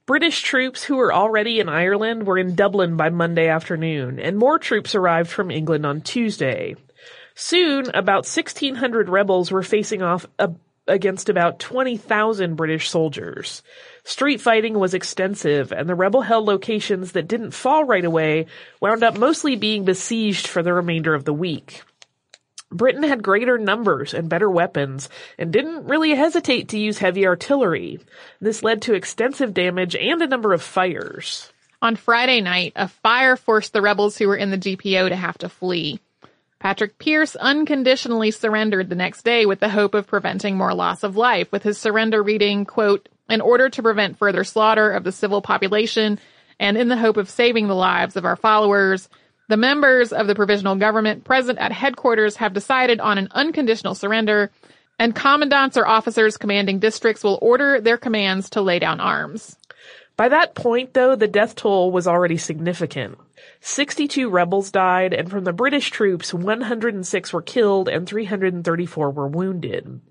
British 0.06 0.44
troops 0.44 0.84
who 0.84 0.98
were 0.98 1.12
already 1.12 1.60
in 1.60 1.70
Ireland 1.70 2.28
were 2.28 2.38
in 2.38 2.54
Dublin 2.54 2.96
by 2.96 3.10
Monday 3.10 3.48
afternoon, 3.48 4.20
and 4.20 4.38
more 4.38 4.60
troops 4.60 4.94
arrived 4.94 5.30
from 5.30 5.50
England 5.50 5.86
on 5.86 6.02
Tuesday. 6.02 6.76
Soon, 7.36 7.90
about 7.94 8.26
1,600 8.26 9.10
rebels 9.10 9.52
were 9.52 9.62
facing 9.62 10.02
off 10.02 10.26
against 10.88 11.28
about 11.28 11.60
20,000 11.60 12.56
British 12.56 12.90
soldiers. 12.90 13.62
Street 14.06 14.40
fighting 14.40 14.80
was 14.80 14.94
extensive, 14.94 15.74
and 15.74 15.90
the 15.90 15.96
rebel 15.96 16.22
held 16.22 16.46
locations 16.46 17.12
that 17.12 17.28
didn't 17.28 17.52
fall 17.52 17.84
right 17.84 18.06
away 18.06 18.46
wound 18.80 19.04
up 19.04 19.18
mostly 19.18 19.56
being 19.56 19.84
besieged 19.84 20.48
for 20.48 20.64
the 20.64 20.74
remainder 20.74 21.14
of 21.14 21.26
the 21.26 21.34
week. 21.34 21.84
Britain 22.72 23.04
had 23.04 23.22
greater 23.22 23.58
numbers 23.58 24.14
and 24.14 24.30
better 24.30 24.50
weapons, 24.50 25.10
and 25.38 25.52
didn't 25.52 25.86
really 25.86 26.16
hesitate 26.16 26.70
to 26.70 26.80
use 26.80 26.98
heavy 26.98 27.28
artillery. 27.28 28.00
This 28.40 28.64
led 28.64 28.82
to 28.84 28.94
extensive 28.94 29.54
damage 29.54 29.96
and 29.96 30.22
a 30.22 30.28
number 30.28 30.54
of 30.54 30.62
fires. 30.62 31.52
On 31.82 31.96
Friday 31.96 32.42
night, 32.42 32.74
a 32.76 32.88
fire 32.88 33.36
forced 33.36 33.74
the 33.74 33.82
rebels 33.82 34.18
who 34.18 34.28
were 34.28 34.36
in 34.36 34.52
the 34.52 34.58
GPO 34.58 35.10
to 35.10 35.16
have 35.16 35.38
to 35.40 35.50
flee. 35.50 36.00
Patrick 36.66 36.98
Pearse 36.98 37.36
unconditionally 37.36 38.32
surrendered 38.32 38.90
the 38.90 38.96
next 38.96 39.22
day 39.22 39.46
with 39.46 39.60
the 39.60 39.70
hope 39.70 39.94
of 39.94 40.08
preventing 40.08 40.58
more 40.58 40.74
loss 40.74 41.04
of 41.04 41.16
life, 41.16 41.52
with 41.52 41.62
his 41.62 41.78
surrender 41.78 42.24
reading, 42.24 42.66
quote, 42.66 43.08
in 43.30 43.40
order 43.40 43.70
to 43.70 43.84
prevent 43.84 44.18
further 44.18 44.44
slaughter 44.44 44.90
of 44.90 45.04
the 45.04 45.12
civil 45.12 45.44
population 45.44 46.18
and 46.60 46.76
in 46.76 46.88
the 46.88 46.98
hope 46.98 47.18
of 47.18 47.30
saving 47.30 47.68
the 47.68 47.76
lives 47.76 48.16
of 48.16 48.26
our 48.26 48.36
followers, 48.36 49.10
the 49.48 49.58
members 49.58 50.12
of 50.12 50.26
the 50.26 50.34
provisional 50.34 50.76
government 50.76 51.24
present 51.24 51.60
at 51.60 51.72
headquarters 51.72 52.38
have 52.38 52.54
decided 52.54 53.00
on 53.00 53.20
an 53.20 53.28
unconditional 53.30 53.94
surrender, 53.94 54.50
and 54.98 55.14
commandants 55.14 55.78
or 55.78 55.86
officers 55.86 56.36
commanding 56.36 56.80
districts 56.80 57.24
will 57.24 57.38
order 57.44 57.80
their 57.80 57.98
commands 57.98 58.50
to 58.50 58.62
lay 58.64 58.80
down 58.80 59.00
arms. 59.00 59.56
By 60.18 60.30
that 60.30 60.56
point, 60.56 60.96
though, 60.96 61.16
the 61.16 61.28
death 61.28 61.56
toll 61.56 61.92
was 61.92 62.08
already 62.08 62.38
significant. 62.38 63.20
62 63.62 64.30
rebels 64.30 64.72
died, 64.72 65.14
and 65.14 65.30
from 65.30 65.44
the 65.44 65.54
British 65.54 65.92
troops, 65.92 66.34
106 66.34 67.34
were 67.34 67.42
killed 67.42 67.90
and 67.90 68.08
334 68.08 69.12
were 69.12 69.28
wounded. 69.28 70.02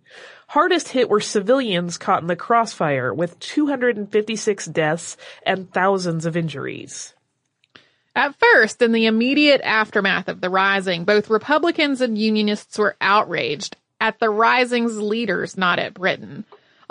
Hardest 0.48 0.88
hit 0.88 1.08
were 1.08 1.20
civilians 1.20 1.98
caught 1.98 2.22
in 2.22 2.28
the 2.28 2.36
crossfire, 2.36 3.12
with 3.12 3.38
256 3.40 4.66
deaths 4.66 5.16
and 5.44 5.72
thousands 5.72 6.26
of 6.26 6.36
injuries. 6.36 7.14
At 8.16 8.36
first, 8.38 8.80
in 8.80 8.92
the 8.92 9.06
immediate 9.06 9.60
aftermath 9.64 10.28
of 10.28 10.40
the 10.40 10.50
rising, 10.50 11.04
both 11.04 11.30
Republicans 11.30 12.00
and 12.00 12.16
Unionists 12.16 12.78
were 12.78 12.96
outraged 13.00 13.76
at 14.00 14.20
the 14.20 14.30
rising's 14.30 14.98
leaders, 14.98 15.56
not 15.56 15.78
at 15.78 15.94
Britain. 15.94 16.44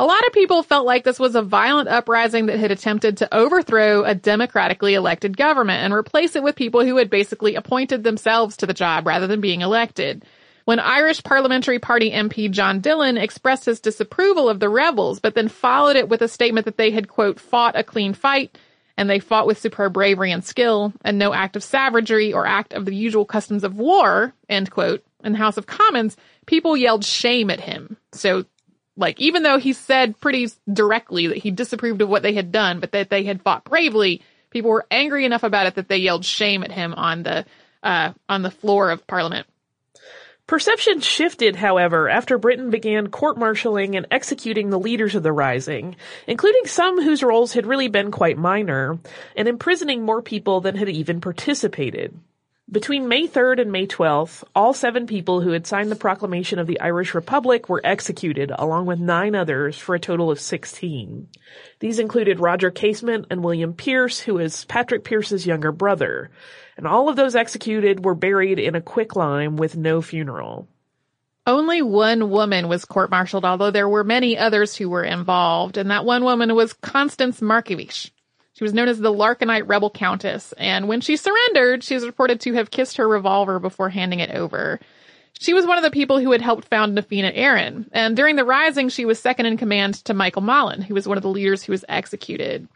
A 0.03 0.05
lot 0.05 0.27
of 0.27 0.33
people 0.33 0.63
felt 0.63 0.85
like 0.85 1.05
this 1.05 1.17
was 1.17 1.33
a 1.33 1.41
violent 1.41 1.87
uprising 1.87 2.47
that 2.47 2.59
had 2.59 2.71
attempted 2.71 3.15
to 3.15 3.33
overthrow 3.33 4.03
a 4.03 4.13
democratically 4.13 4.95
elected 4.95 5.37
government 5.37 5.81
and 5.81 5.93
replace 5.93 6.35
it 6.35 6.43
with 6.43 6.57
people 6.57 6.83
who 6.83 6.97
had 6.97 7.09
basically 7.09 7.55
appointed 7.55 8.03
themselves 8.03 8.57
to 8.57 8.65
the 8.65 8.73
job 8.73 9.07
rather 9.07 9.27
than 9.27 9.39
being 9.39 9.61
elected. 9.61 10.25
When 10.65 10.81
Irish 10.81 11.23
Parliamentary 11.23 11.79
Party 11.79 12.11
MP 12.11 12.51
John 12.51 12.81
Dillon 12.81 13.15
expressed 13.15 13.63
his 13.63 13.79
disapproval 13.79 14.49
of 14.49 14.59
the 14.59 14.67
rebels, 14.67 15.21
but 15.21 15.35
then 15.35 15.47
followed 15.47 15.95
it 15.95 16.09
with 16.09 16.21
a 16.21 16.27
statement 16.27 16.65
that 16.65 16.75
they 16.75 16.91
had, 16.91 17.07
quote, 17.07 17.39
fought 17.39 17.77
a 17.77 17.81
clean 17.81 18.13
fight, 18.13 18.57
and 18.97 19.09
they 19.09 19.19
fought 19.19 19.47
with 19.47 19.57
superb 19.57 19.93
bravery 19.93 20.33
and 20.33 20.43
skill, 20.43 20.91
and 21.05 21.17
no 21.17 21.33
act 21.33 21.55
of 21.55 21.63
savagery 21.63 22.33
or 22.33 22.45
act 22.45 22.73
of 22.73 22.83
the 22.83 22.93
usual 22.93 23.23
customs 23.23 23.63
of 23.63 23.77
war, 23.77 24.33
end 24.49 24.69
quote, 24.69 25.01
in 25.23 25.31
the 25.31 25.37
House 25.37 25.55
of 25.55 25.65
Commons, 25.65 26.17
people 26.45 26.75
yelled 26.75 27.05
shame 27.05 27.49
at 27.49 27.61
him. 27.61 27.95
So 28.11 28.43
like, 28.95 29.19
even 29.19 29.43
though 29.43 29.57
he 29.57 29.73
said 29.73 30.19
pretty 30.19 30.49
directly 30.71 31.27
that 31.27 31.37
he 31.37 31.51
disapproved 31.51 32.01
of 32.01 32.09
what 32.09 32.23
they 32.23 32.33
had 32.33 32.51
done, 32.51 32.79
but 32.79 32.91
that 32.91 33.09
they 33.09 33.23
had 33.23 33.41
fought 33.41 33.63
bravely, 33.63 34.21
people 34.51 34.69
were 34.71 34.85
angry 34.91 35.25
enough 35.25 35.43
about 35.43 35.65
it 35.65 35.75
that 35.75 35.87
they 35.87 35.97
yelled 35.97 36.25
shame 36.25 36.63
at 36.63 36.71
him 36.71 36.93
on 36.93 37.23
the, 37.23 37.45
uh, 37.81 38.13
on 38.29 38.43
the 38.43 38.51
floor 38.51 38.91
of 38.91 39.07
parliament. 39.07 39.47
Perception 40.45 40.99
shifted, 40.99 41.55
however, 41.55 42.09
after 42.09 42.37
Britain 42.37 42.69
began 42.69 43.07
court-martialing 43.07 43.95
and 43.95 44.05
executing 44.11 44.69
the 44.69 44.79
leaders 44.79 45.15
of 45.15 45.23
the 45.23 45.31
rising, 45.31 45.95
including 46.27 46.65
some 46.65 47.01
whose 47.01 47.23
roles 47.23 47.53
had 47.53 47.65
really 47.65 47.87
been 47.87 48.11
quite 48.11 48.37
minor, 48.37 48.99
and 49.37 49.47
imprisoning 49.47 50.03
more 50.03 50.21
people 50.21 50.59
than 50.59 50.75
had 50.75 50.89
even 50.89 51.21
participated. 51.21 52.13
Between 52.71 53.09
May 53.09 53.27
3rd 53.27 53.61
and 53.61 53.71
May 53.73 53.85
12th, 53.85 54.45
all 54.55 54.73
seven 54.73 55.05
people 55.05 55.41
who 55.41 55.51
had 55.51 55.67
signed 55.67 55.91
the 55.91 55.97
proclamation 55.97 56.59
of 56.59 56.65
the 56.65 56.79
Irish 56.79 57.13
Republic 57.13 57.67
were 57.67 57.81
executed, 57.83 58.53
along 58.57 58.85
with 58.85 58.99
nine 58.99 59.35
others, 59.35 59.77
for 59.77 59.95
a 59.95 59.99
total 59.99 60.31
of 60.31 60.39
16. 60.39 61.27
These 61.79 61.99
included 61.99 62.39
Roger 62.39 62.71
Casement 62.71 63.27
and 63.29 63.43
William 63.43 63.73
Pearse, 63.73 64.21
who 64.21 64.39
is 64.39 64.63
Patrick 64.65 65.03
Pearse's 65.03 65.45
younger 65.45 65.73
brother. 65.73 66.31
And 66.77 66.87
all 66.87 67.09
of 67.09 67.17
those 67.17 67.35
executed 67.35 68.05
were 68.05 68.15
buried 68.15 68.59
in 68.59 68.75
a 68.75 68.81
quicklime 68.81 69.57
with 69.57 69.75
no 69.75 70.01
funeral. 70.01 70.69
Only 71.45 71.81
one 71.81 72.29
woman 72.29 72.69
was 72.69 72.85
court-martialed, 72.85 73.43
although 73.43 73.71
there 73.71 73.89
were 73.89 74.05
many 74.05 74.37
others 74.37 74.77
who 74.77 74.89
were 74.89 75.03
involved, 75.03 75.75
and 75.75 75.91
that 75.91 76.05
one 76.05 76.23
woman 76.23 76.55
was 76.55 76.71
Constance 76.71 77.41
Markievicz. 77.41 78.09
She 78.53 78.63
was 78.63 78.73
known 78.73 78.87
as 78.87 78.99
the 78.99 79.13
Larkinite 79.13 79.67
Rebel 79.67 79.89
Countess, 79.89 80.53
and 80.57 80.87
when 80.87 81.01
she 81.01 81.17
surrendered, 81.17 81.83
she 81.83 81.95
was 81.95 82.05
reported 82.05 82.39
to 82.41 82.53
have 82.53 82.71
kissed 82.71 82.97
her 82.97 83.07
revolver 83.07 83.59
before 83.59 83.89
handing 83.89 84.19
it 84.19 84.29
over. 84.31 84.79
She 85.39 85.53
was 85.53 85.65
one 85.65 85.77
of 85.77 85.83
the 85.83 85.91
people 85.91 86.19
who 86.19 86.31
had 86.31 86.41
helped 86.41 86.67
found 86.67 86.93
Na 86.93 87.01
Fianna 87.01 87.31
Éireann, 87.31 87.89
and 87.91 88.15
during 88.15 88.35
the 88.35 88.45
rising, 88.45 88.89
she 88.89 89.05
was 89.05 89.19
second 89.19 89.47
in 89.47 89.57
command 89.57 89.95
to 90.05 90.13
Michael 90.13 90.43
Mallin, 90.43 90.83
who 90.83 90.93
was 90.93 91.07
one 91.07 91.17
of 91.17 91.23
the 91.23 91.29
leaders 91.29 91.63
who 91.63 91.71
was 91.71 91.83
executed. 91.89 92.67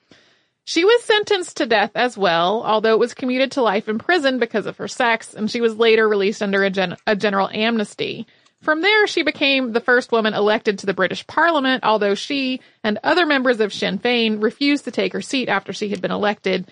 She 0.65 0.83
was 0.83 1.03
sentenced 1.03 1.57
to 1.57 1.65
death 1.65 1.91
as 1.95 2.17
well, 2.17 2.63
although 2.65 2.93
it 2.93 2.99
was 2.99 3.13
commuted 3.13 3.53
to 3.53 3.61
life 3.61 3.87
in 3.87 3.99
prison 3.99 4.39
because 4.39 4.65
of 4.65 4.77
her 4.77 4.87
sex, 4.87 5.33
and 5.33 5.49
she 5.49 5.61
was 5.61 5.77
later 5.77 6.09
released 6.09 6.41
under 6.41 6.63
a, 6.63 6.69
gen- 6.69 6.97
a 7.05 7.15
general 7.15 7.49
amnesty. 7.49 8.27
From 8.61 8.81
there, 8.81 9.05
she 9.07 9.23
became 9.23 9.71
the 9.71 9.79
first 9.79 10.11
woman 10.11 10.33
elected 10.33 10.79
to 10.79 10.85
the 10.85 10.93
British 10.93 11.25
Parliament, 11.27 11.83
although 11.83 12.15
she 12.15 12.61
and 12.83 12.99
other 13.03 13.25
members 13.25 13.59
of 13.59 13.73
Sinn 13.73 13.99
Féin 13.99 14.41
refused 14.41 14.85
to 14.85 14.91
take 14.91 15.13
her 15.13 15.21
seat 15.21 15.47
after 15.47 15.73
she 15.73 15.89
had 15.89 16.01
been 16.01 16.11
elected. 16.11 16.69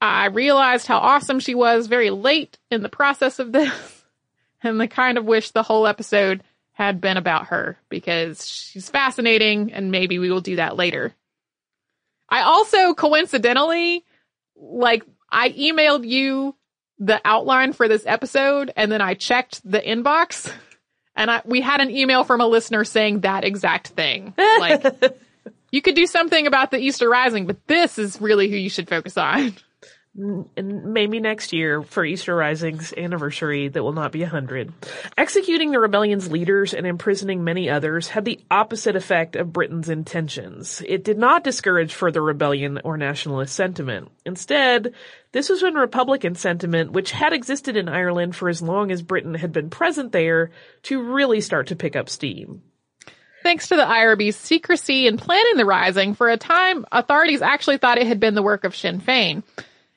I 0.00 0.26
realized 0.26 0.86
how 0.86 0.98
awesome 0.98 1.40
she 1.40 1.54
was 1.54 1.88
very 1.88 2.10
late 2.10 2.58
in 2.70 2.82
the 2.82 2.88
process 2.88 3.38
of 3.38 3.52
this, 3.52 4.04
and 4.62 4.80
I 4.80 4.86
kind 4.86 5.18
of 5.18 5.24
wish 5.24 5.50
the 5.50 5.64
whole 5.64 5.86
episode 5.86 6.42
had 6.72 7.00
been 7.00 7.16
about 7.16 7.48
her 7.48 7.78
because 7.88 8.46
she's 8.46 8.88
fascinating, 8.88 9.72
and 9.72 9.90
maybe 9.90 10.18
we 10.18 10.30
will 10.30 10.42
do 10.42 10.56
that 10.56 10.76
later. 10.76 11.14
I 12.28 12.42
also 12.42 12.94
coincidentally, 12.94 14.04
like, 14.54 15.04
I 15.30 15.50
emailed 15.50 16.06
you 16.06 16.54
the 16.98 17.20
outline 17.24 17.72
for 17.72 17.88
this 17.88 18.04
episode 18.06 18.72
and 18.74 18.90
then 18.90 19.02
I 19.02 19.14
checked 19.14 19.60
the 19.70 19.80
inbox 19.80 20.50
and 21.16 21.30
I, 21.30 21.42
we 21.44 21.60
had 21.60 21.80
an 21.80 21.90
email 21.90 22.24
from 22.24 22.40
a 22.40 22.46
listener 22.46 22.84
saying 22.84 23.20
that 23.20 23.44
exact 23.44 23.88
thing. 23.88 24.34
Like, 24.36 25.18
you 25.70 25.82
could 25.82 25.94
do 25.94 26.06
something 26.06 26.46
about 26.46 26.70
the 26.70 26.78
Easter 26.78 27.08
Rising, 27.08 27.46
but 27.46 27.66
this 27.66 27.98
is 27.98 28.20
really 28.20 28.48
who 28.48 28.56
you 28.56 28.70
should 28.70 28.88
focus 28.88 29.16
on. 29.16 29.54
Maybe 30.16 31.20
next 31.20 31.52
year 31.52 31.82
for 31.82 32.04
Easter 32.04 32.34
Rising's 32.34 32.92
anniversary 32.96 33.68
that 33.68 33.82
will 33.82 33.92
not 33.92 34.12
be 34.12 34.22
a 34.22 34.28
hundred. 34.28 34.72
Executing 35.16 35.70
the 35.70 35.80
rebellion's 35.80 36.30
leaders 36.30 36.72
and 36.72 36.86
imprisoning 36.86 37.44
many 37.44 37.68
others 37.68 38.08
had 38.08 38.24
the 38.24 38.40
opposite 38.50 38.96
effect 38.96 39.36
of 39.36 39.52
Britain's 39.52 39.88
intentions. 39.88 40.82
It 40.86 41.04
did 41.04 41.18
not 41.18 41.44
discourage 41.44 41.92
further 41.94 42.22
rebellion 42.22 42.80
or 42.84 42.96
nationalist 42.96 43.54
sentiment. 43.54 44.10
Instead, 44.24 44.94
this 45.32 45.48
was 45.50 45.62
when 45.62 45.74
Republican 45.74 46.34
sentiment, 46.34 46.92
which 46.92 47.10
had 47.10 47.32
existed 47.32 47.76
in 47.76 47.88
Ireland 47.88 48.34
for 48.34 48.48
as 48.48 48.62
long 48.62 48.90
as 48.90 49.02
Britain 49.02 49.34
had 49.34 49.52
been 49.52 49.68
present 49.68 50.12
there, 50.12 50.50
to 50.84 51.02
really 51.02 51.42
start 51.42 51.68
to 51.68 51.76
pick 51.76 51.94
up 51.94 52.08
steam. 52.08 52.62
Thanks 53.42 53.68
to 53.68 53.76
the 53.76 53.84
IRB's 53.84 54.34
secrecy 54.34 55.06
in 55.06 55.18
planning 55.18 55.56
the 55.56 55.64
rising, 55.64 56.14
for 56.14 56.28
a 56.28 56.36
time, 56.36 56.84
authorities 56.90 57.42
actually 57.42 57.76
thought 57.78 57.98
it 57.98 58.06
had 58.06 58.18
been 58.18 58.34
the 58.34 58.42
work 58.42 58.64
of 58.64 58.74
Sinn 58.74 59.00
Féin. 59.00 59.44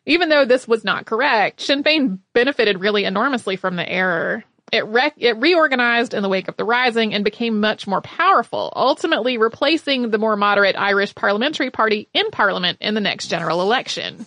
Even 0.10 0.30
though 0.30 0.44
this 0.44 0.68
was 0.68 0.84
not 0.84 1.06
correct, 1.06 1.62
Sinn 1.62 1.84
Féin 1.84 2.18
benefited 2.34 2.80
really 2.80 3.06
enormously 3.06 3.56
from 3.56 3.76
the 3.76 3.88
error. 3.88 4.44
It, 4.74 4.84
it 5.18 5.38
reorganized 5.38 6.16
in 6.16 6.24
the 6.24 6.30
wake 6.30 6.48
of 6.48 6.58
the 6.58 6.64
Rising 6.64 7.14
and 7.14 7.24
became 7.24 7.60
much 7.60 7.86
more 7.86 8.02
powerful, 8.02 8.74
ultimately 8.76 9.38
replacing 9.38 10.10
the 10.10 10.18
more 10.18 10.36
moderate 10.36 10.76
Irish 10.76 11.14
Parliamentary 11.14 11.70
Party 11.70 12.10
in 12.12 12.32
Parliament 12.32 12.80
in 12.82 12.96
the 12.96 13.02
next 13.02 13.28
general 13.28 13.62
election. 13.62 14.26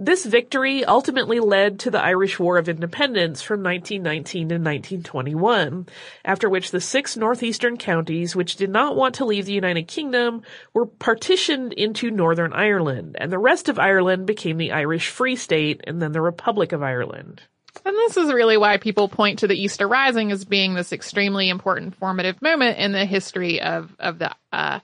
This 0.00 0.24
victory 0.24 0.84
ultimately 0.84 1.40
led 1.40 1.80
to 1.80 1.90
the 1.90 2.00
Irish 2.00 2.38
War 2.38 2.56
of 2.56 2.68
Independence 2.68 3.42
from 3.42 3.64
1919 3.64 4.48
to 4.48 4.54
1921, 4.54 5.88
after 6.24 6.48
which 6.48 6.70
the 6.70 6.80
six 6.80 7.16
northeastern 7.16 7.76
counties 7.76 8.36
which 8.36 8.54
did 8.54 8.70
not 8.70 8.94
want 8.94 9.16
to 9.16 9.24
leave 9.24 9.46
the 9.46 9.52
United 9.52 9.88
Kingdom 9.88 10.42
were 10.72 10.86
partitioned 10.86 11.72
into 11.72 12.12
Northern 12.12 12.52
Ireland, 12.52 13.16
and 13.18 13.32
the 13.32 13.40
rest 13.40 13.68
of 13.68 13.80
Ireland 13.80 14.24
became 14.24 14.56
the 14.56 14.70
Irish 14.70 15.08
Free 15.08 15.34
State 15.34 15.80
and 15.84 16.00
then 16.00 16.12
the 16.12 16.22
Republic 16.22 16.70
of 16.70 16.80
Ireland. 16.80 17.42
And 17.84 17.96
this 17.96 18.16
is 18.16 18.32
really 18.32 18.56
why 18.56 18.76
people 18.76 19.08
point 19.08 19.40
to 19.40 19.48
the 19.48 19.60
Easter 19.60 19.88
Rising 19.88 20.30
as 20.30 20.44
being 20.44 20.74
this 20.74 20.92
extremely 20.92 21.48
important 21.48 21.96
formative 21.96 22.40
moment 22.40 22.78
in 22.78 22.92
the 22.92 23.04
history 23.04 23.60
of, 23.60 23.96
of 23.98 24.20
the, 24.20 24.30
uh, 24.52 24.78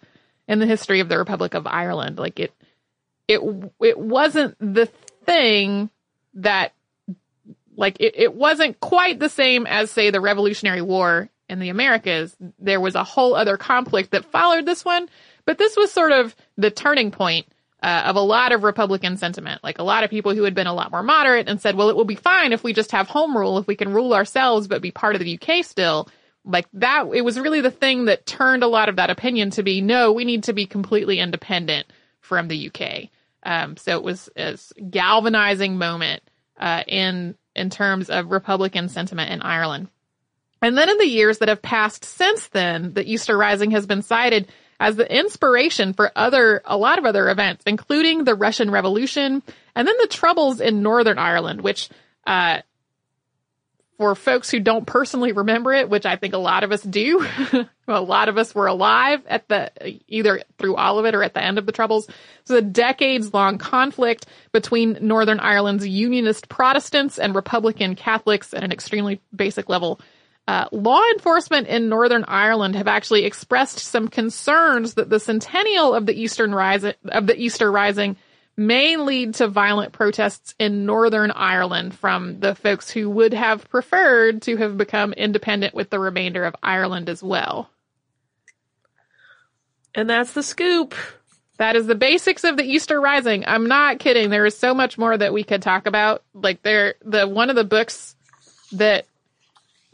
in 0.48 0.58
the 0.58 0.66
history 0.66 0.98
of 0.98 1.08
the 1.08 1.18
Republic 1.18 1.54
of 1.54 1.68
Ireland. 1.68 2.18
Like 2.18 2.40
it, 2.40 2.52
it, 3.28 3.40
it 3.80 3.98
wasn't 3.98 4.56
the 4.58 4.86
thing 5.24 5.90
that 6.34 6.72
like 7.76 7.96
it, 8.00 8.14
it 8.16 8.34
wasn't 8.34 8.78
quite 8.80 9.18
the 9.18 9.28
same 9.28 9.66
as 9.66 9.90
say 9.90 10.10
the 10.10 10.20
Revolutionary 10.20 10.82
War 10.82 11.28
in 11.48 11.58
the 11.58 11.68
Americas. 11.68 12.36
There 12.58 12.80
was 12.80 12.94
a 12.94 13.04
whole 13.04 13.34
other 13.34 13.56
conflict 13.56 14.12
that 14.12 14.24
followed 14.24 14.66
this 14.66 14.84
one, 14.84 15.08
but 15.44 15.58
this 15.58 15.76
was 15.76 15.92
sort 15.92 16.12
of 16.12 16.34
the 16.56 16.70
turning 16.70 17.10
point 17.10 17.46
uh, 17.82 18.04
of 18.06 18.16
a 18.16 18.20
lot 18.20 18.52
of 18.52 18.62
Republican 18.62 19.16
sentiment. 19.16 19.62
Like 19.62 19.78
a 19.78 19.82
lot 19.82 20.04
of 20.04 20.10
people 20.10 20.34
who 20.34 20.44
had 20.44 20.54
been 20.54 20.66
a 20.66 20.74
lot 20.74 20.90
more 20.90 21.02
moderate 21.02 21.48
and 21.48 21.60
said, 21.60 21.76
well, 21.76 21.90
it 21.90 21.96
will 21.96 22.04
be 22.04 22.14
fine 22.14 22.52
if 22.52 22.64
we 22.64 22.72
just 22.72 22.92
have 22.92 23.08
home 23.08 23.36
rule, 23.36 23.58
if 23.58 23.66
we 23.66 23.76
can 23.76 23.92
rule 23.92 24.14
ourselves, 24.14 24.68
but 24.68 24.82
be 24.82 24.90
part 24.90 25.14
of 25.14 25.20
the 25.20 25.38
UK 25.38 25.64
still. 25.64 26.08
Like 26.46 26.66
that, 26.74 27.06
it 27.12 27.22
was 27.22 27.38
really 27.38 27.60
the 27.60 27.70
thing 27.70 28.06
that 28.06 28.26
turned 28.26 28.62
a 28.62 28.68
lot 28.68 28.88
of 28.88 28.96
that 28.96 29.10
opinion 29.10 29.50
to 29.50 29.62
be, 29.62 29.80
no, 29.80 30.12
we 30.12 30.24
need 30.24 30.44
to 30.44 30.52
be 30.52 30.66
completely 30.66 31.18
independent 31.18 31.86
from 32.24 32.48
the 32.48 32.70
UK. 32.70 33.10
Um, 33.42 33.76
so 33.76 33.96
it 33.96 34.02
was 34.02 34.30
a 34.36 34.58
galvanizing 34.90 35.76
moment 35.76 36.22
uh, 36.58 36.82
in 36.86 37.36
in 37.54 37.70
terms 37.70 38.10
of 38.10 38.30
Republican 38.30 38.88
sentiment 38.88 39.30
in 39.30 39.42
Ireland. 39.42 39.88
And 40.60 40.76
then 40.76 40.88
in 40.88 40.98
the 40.98 41.06
years 41.06 41.38
that 41.38 41.48
have 41.48 41.62
passed 41.62 42.04
since 42.04 42.48
then, 42.48 42.94
the 42.94 43.04
Easter 43.04 43.36
Rising 43.36 43.72
has 43.72 43.86
been 43.86 44.02
cited 44.02 44.48
as 44.80 44.96
the 44.96 45.18
inspiration 45.18 45.92
for 45.92 46.10
other 46.16 46.62
a 46.64 46.76
lot 46.76 46.98
of 46.98 47.04
other 47.04 47.28
events, 47.28 47.64
including 47.66 48.24
the 48.24 48.34
Russian 48.34 48.70
Revolution 48.70 49.42
and 49.76 49.86
then 49.86 49.94
the 50.00 50.08
Troubles 50.08 50.60
in 50.60 50.82
Northern 50.82 51.18
Ireland, 51.18 51.60
which 51.60 51.90
uh, 52.26 52.62
for 53.96 54.14
folks 54.14 54.50
who 54.50 54.58
don't 54.58 54.86
personally 54.86 55.32
remember 55.32 55.72
it, 55.72 55.88
which 55.88 56.06
I 56.06 56.16
think 56.16 56.34
a 56.34 56.38
lot 56.38 56.64
of 56.64 56.72
us 56.72 56.82
do, 56.82 57.26
a 57.88 58.00
lot 58.00 58.28
of 58.28 58.36
us 58.36 58.54
were 58.54 58.66
alive 58.66 59.22
at 59.26 59.48
the, 59.48 59.70
either 60.08 60.42
through 60.58 60.76
all 60.76 60.98
of 60.98 61.06
it 61.06 61.14
or 61.14 61.22
at 61.22 61.34
the 61.34 61.42
end 61.42 61.58
of 61.58 61.66
the 61.66 61.72
Troubles. 61.72 62.08
It's 62.40 62.50
a 62.50 62.62
decades 62.62 63.32
long 63.32 63.58
conflict 63.58 64.26
between 64.52 64.98
Northern 65.00 65.40
Ireland's 65.40 65.86
Unionist 65.86 66.48
Protestants 66.48 67.18
and 67.18 67.34
Republican 67.34 67.94
Catholics 67.94 68.52
at 68.52 68.64
an 68.64 68.72
extremely 68.72 69.20
basic 69.34 69.68
level. 69.68 70.00
Uh, 70.46 70.66
law 70.72 71.00
enforcement 71.14 71.68
in 71.68 71.88
Northern 71.88 72.24
Ireland 72.28 72.76
have 72.76 72.88
actually 72.88 73.24
expressed 73.24 73.78
some 73.78 74.08
concerns 74.08 74.94
that 74.94 75.08
the 75.08 75.20
centennial 75.20 75.94
of 75.94 76.04
the 76.04 76.12
Eastern 76.12 76.52
of 76.52 77.26
the 77.26 77.40
Easter 77.40 77.72
Rising 77.72 78.16
may 78.56 78.96
lead 78.96 79.34
to 79.34 79.48
violent 79.48 79.92
protests 79.92 80.54
in 80.58 80.86
Northern 80.86 81.30
Ireland 81.30 81.94
from 81.94 82.40
the 82.40 82.54
folks 82.54 82.90
who 82.90 83.10
would 83.10 83.34
have 83.34 83.68
preferred 83.68 84.42
to 84.42 84.56
have 84.56 84.76
become 84.76 85.12
independent 85.12 85.74
with 85.74 85.90
the 85.90 85.98
remainder 85.98 86.44
of 86.44 86.54
Ireland 86.62 87.08
as 87.08 87.22
well. 87.22 87.70
And 89.94 90.08
that's 90.08 90.32
the 90.32 90.42
scoop. 90.42 90.94
That 91.56 91.76
is 91.76 91.86
the 91.86 91.94
basics 91.94 92.42
of 92.42 92.56
the 92.56 92.64
Easter 92.64 93.00
Rising. 93.00 93.44
I'm 93.46 93.68
not 93.68 94.00
kidding. 94.00 94.30
There 94.30 94.46
is 94.46 94.58
so 94.58 94.74
much 94.74 94.98
more 94.98 95.16
that 95.16 95.32
we 95.32 95.44
could 95.44 95.62
talk 95.62 95.86
about. 95.86 96.24
Like 96.34 96.62
there, 96.62 96.94
the 97.04 97.28
one 97.28 97.48
of 97.48 97.56
the 97.56 97.64
books 97.64 98.16
that 98.72 99.06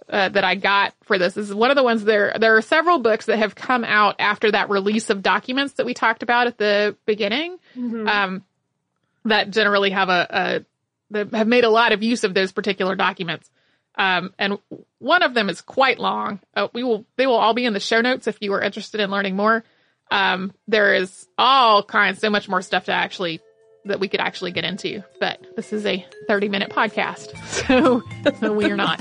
uh, 0.09 0.29
that 0.31 0.42
I 0.42 0.55
got 0.55 0.94
for 1.03 1.18
this 1.18 1.37
is 1.37 1.55
one 1.55 1.70
of 1.70 1.77
the 1.77 1.83
ones 1.83 2.05
there. 2.05 2.35
There 2.38 2.57
are 2.57 2.62
several 2.62 2.99
books 2.99 3.27
that 3.27 3.38
have 3.38 3.55
come 3.55 3.85
out 3.85 4.16
after 4.18 4.51
that 4.51 4.70
release 4.70 5.11
of 5.11 5.23
documents 5.23 5.75
that 5.75 5.87
we 5.87 5.94
talked 5.94 6.23
about 6.23 6.46
at 6.46 6.59
the 6.59 6.96
beginning. 7.07 7.59
Mm-hmm. 7.77 8.09
Um, 8.09 8.44
that 9.25 9.51
generally 9.51 9.91
have 9.91 10.09
a, 10.09 10.65
a 11.13 11.37
have 11.37 11.49
made 11.49 11.65
a 11.65 11.71
lot 11.71 11.93
of 11.93 12.03
use 12.03 12.25
of 12.25 12.35
those 12.35 12.53
particular 12.53 12.95
documents. 12.95 13.51
Um, 13.97 14.33
and 14.39 14.59
one 14.99 15.23
of 15.23 15.35
them 15.35 15.51
is 15.51 15.61
quite 15.61 15.99
long. 15.99 16.41
Uh, 16.55 16.69
we 16.73 16.85
will 16.85 17.05
they 17.17 17.27
will 17.27 17.37
all 17.37 17.55
be 17.55 17.65
in 17.65 17.75
the 17.75 17.81
show 17.81 18.01
notes 18.01 18.27
if 18.27 18.39
you 18.41 18.53
are 18.55 18.63
interested 18.63 19.01
in 19.01 19.11
learning 19.11 19.37
more. 19.37 19.65
Um, 20.11 20.53
there 20.67 20.95
is 20.95 21.29
all 21.39 21.83
kinds, 21.83 22.21
so 22.21 22.31
much 22.31 22.49
more 22.49 22.63
stuff 22.63 22.87
to 22.87 22.93
actually 22.93 23.41
that 23.85 24.01
we 24.01 24.09
could 24.09 24.21
actually 24.21 24.53
get 24.53 24.65
into. 24.65 25.03
But 25.19 25.45
this 25.57 25.73
is 25.73 25.87
a 25.87 26.07
30 26.29 26.49
minute 26.49 26.71
podcast, 26.71 27.37
so, 27.67 28.03
so 28.41 28.53
we 28.53 28.71
are 28.71 28.77
not. 28.77 29.01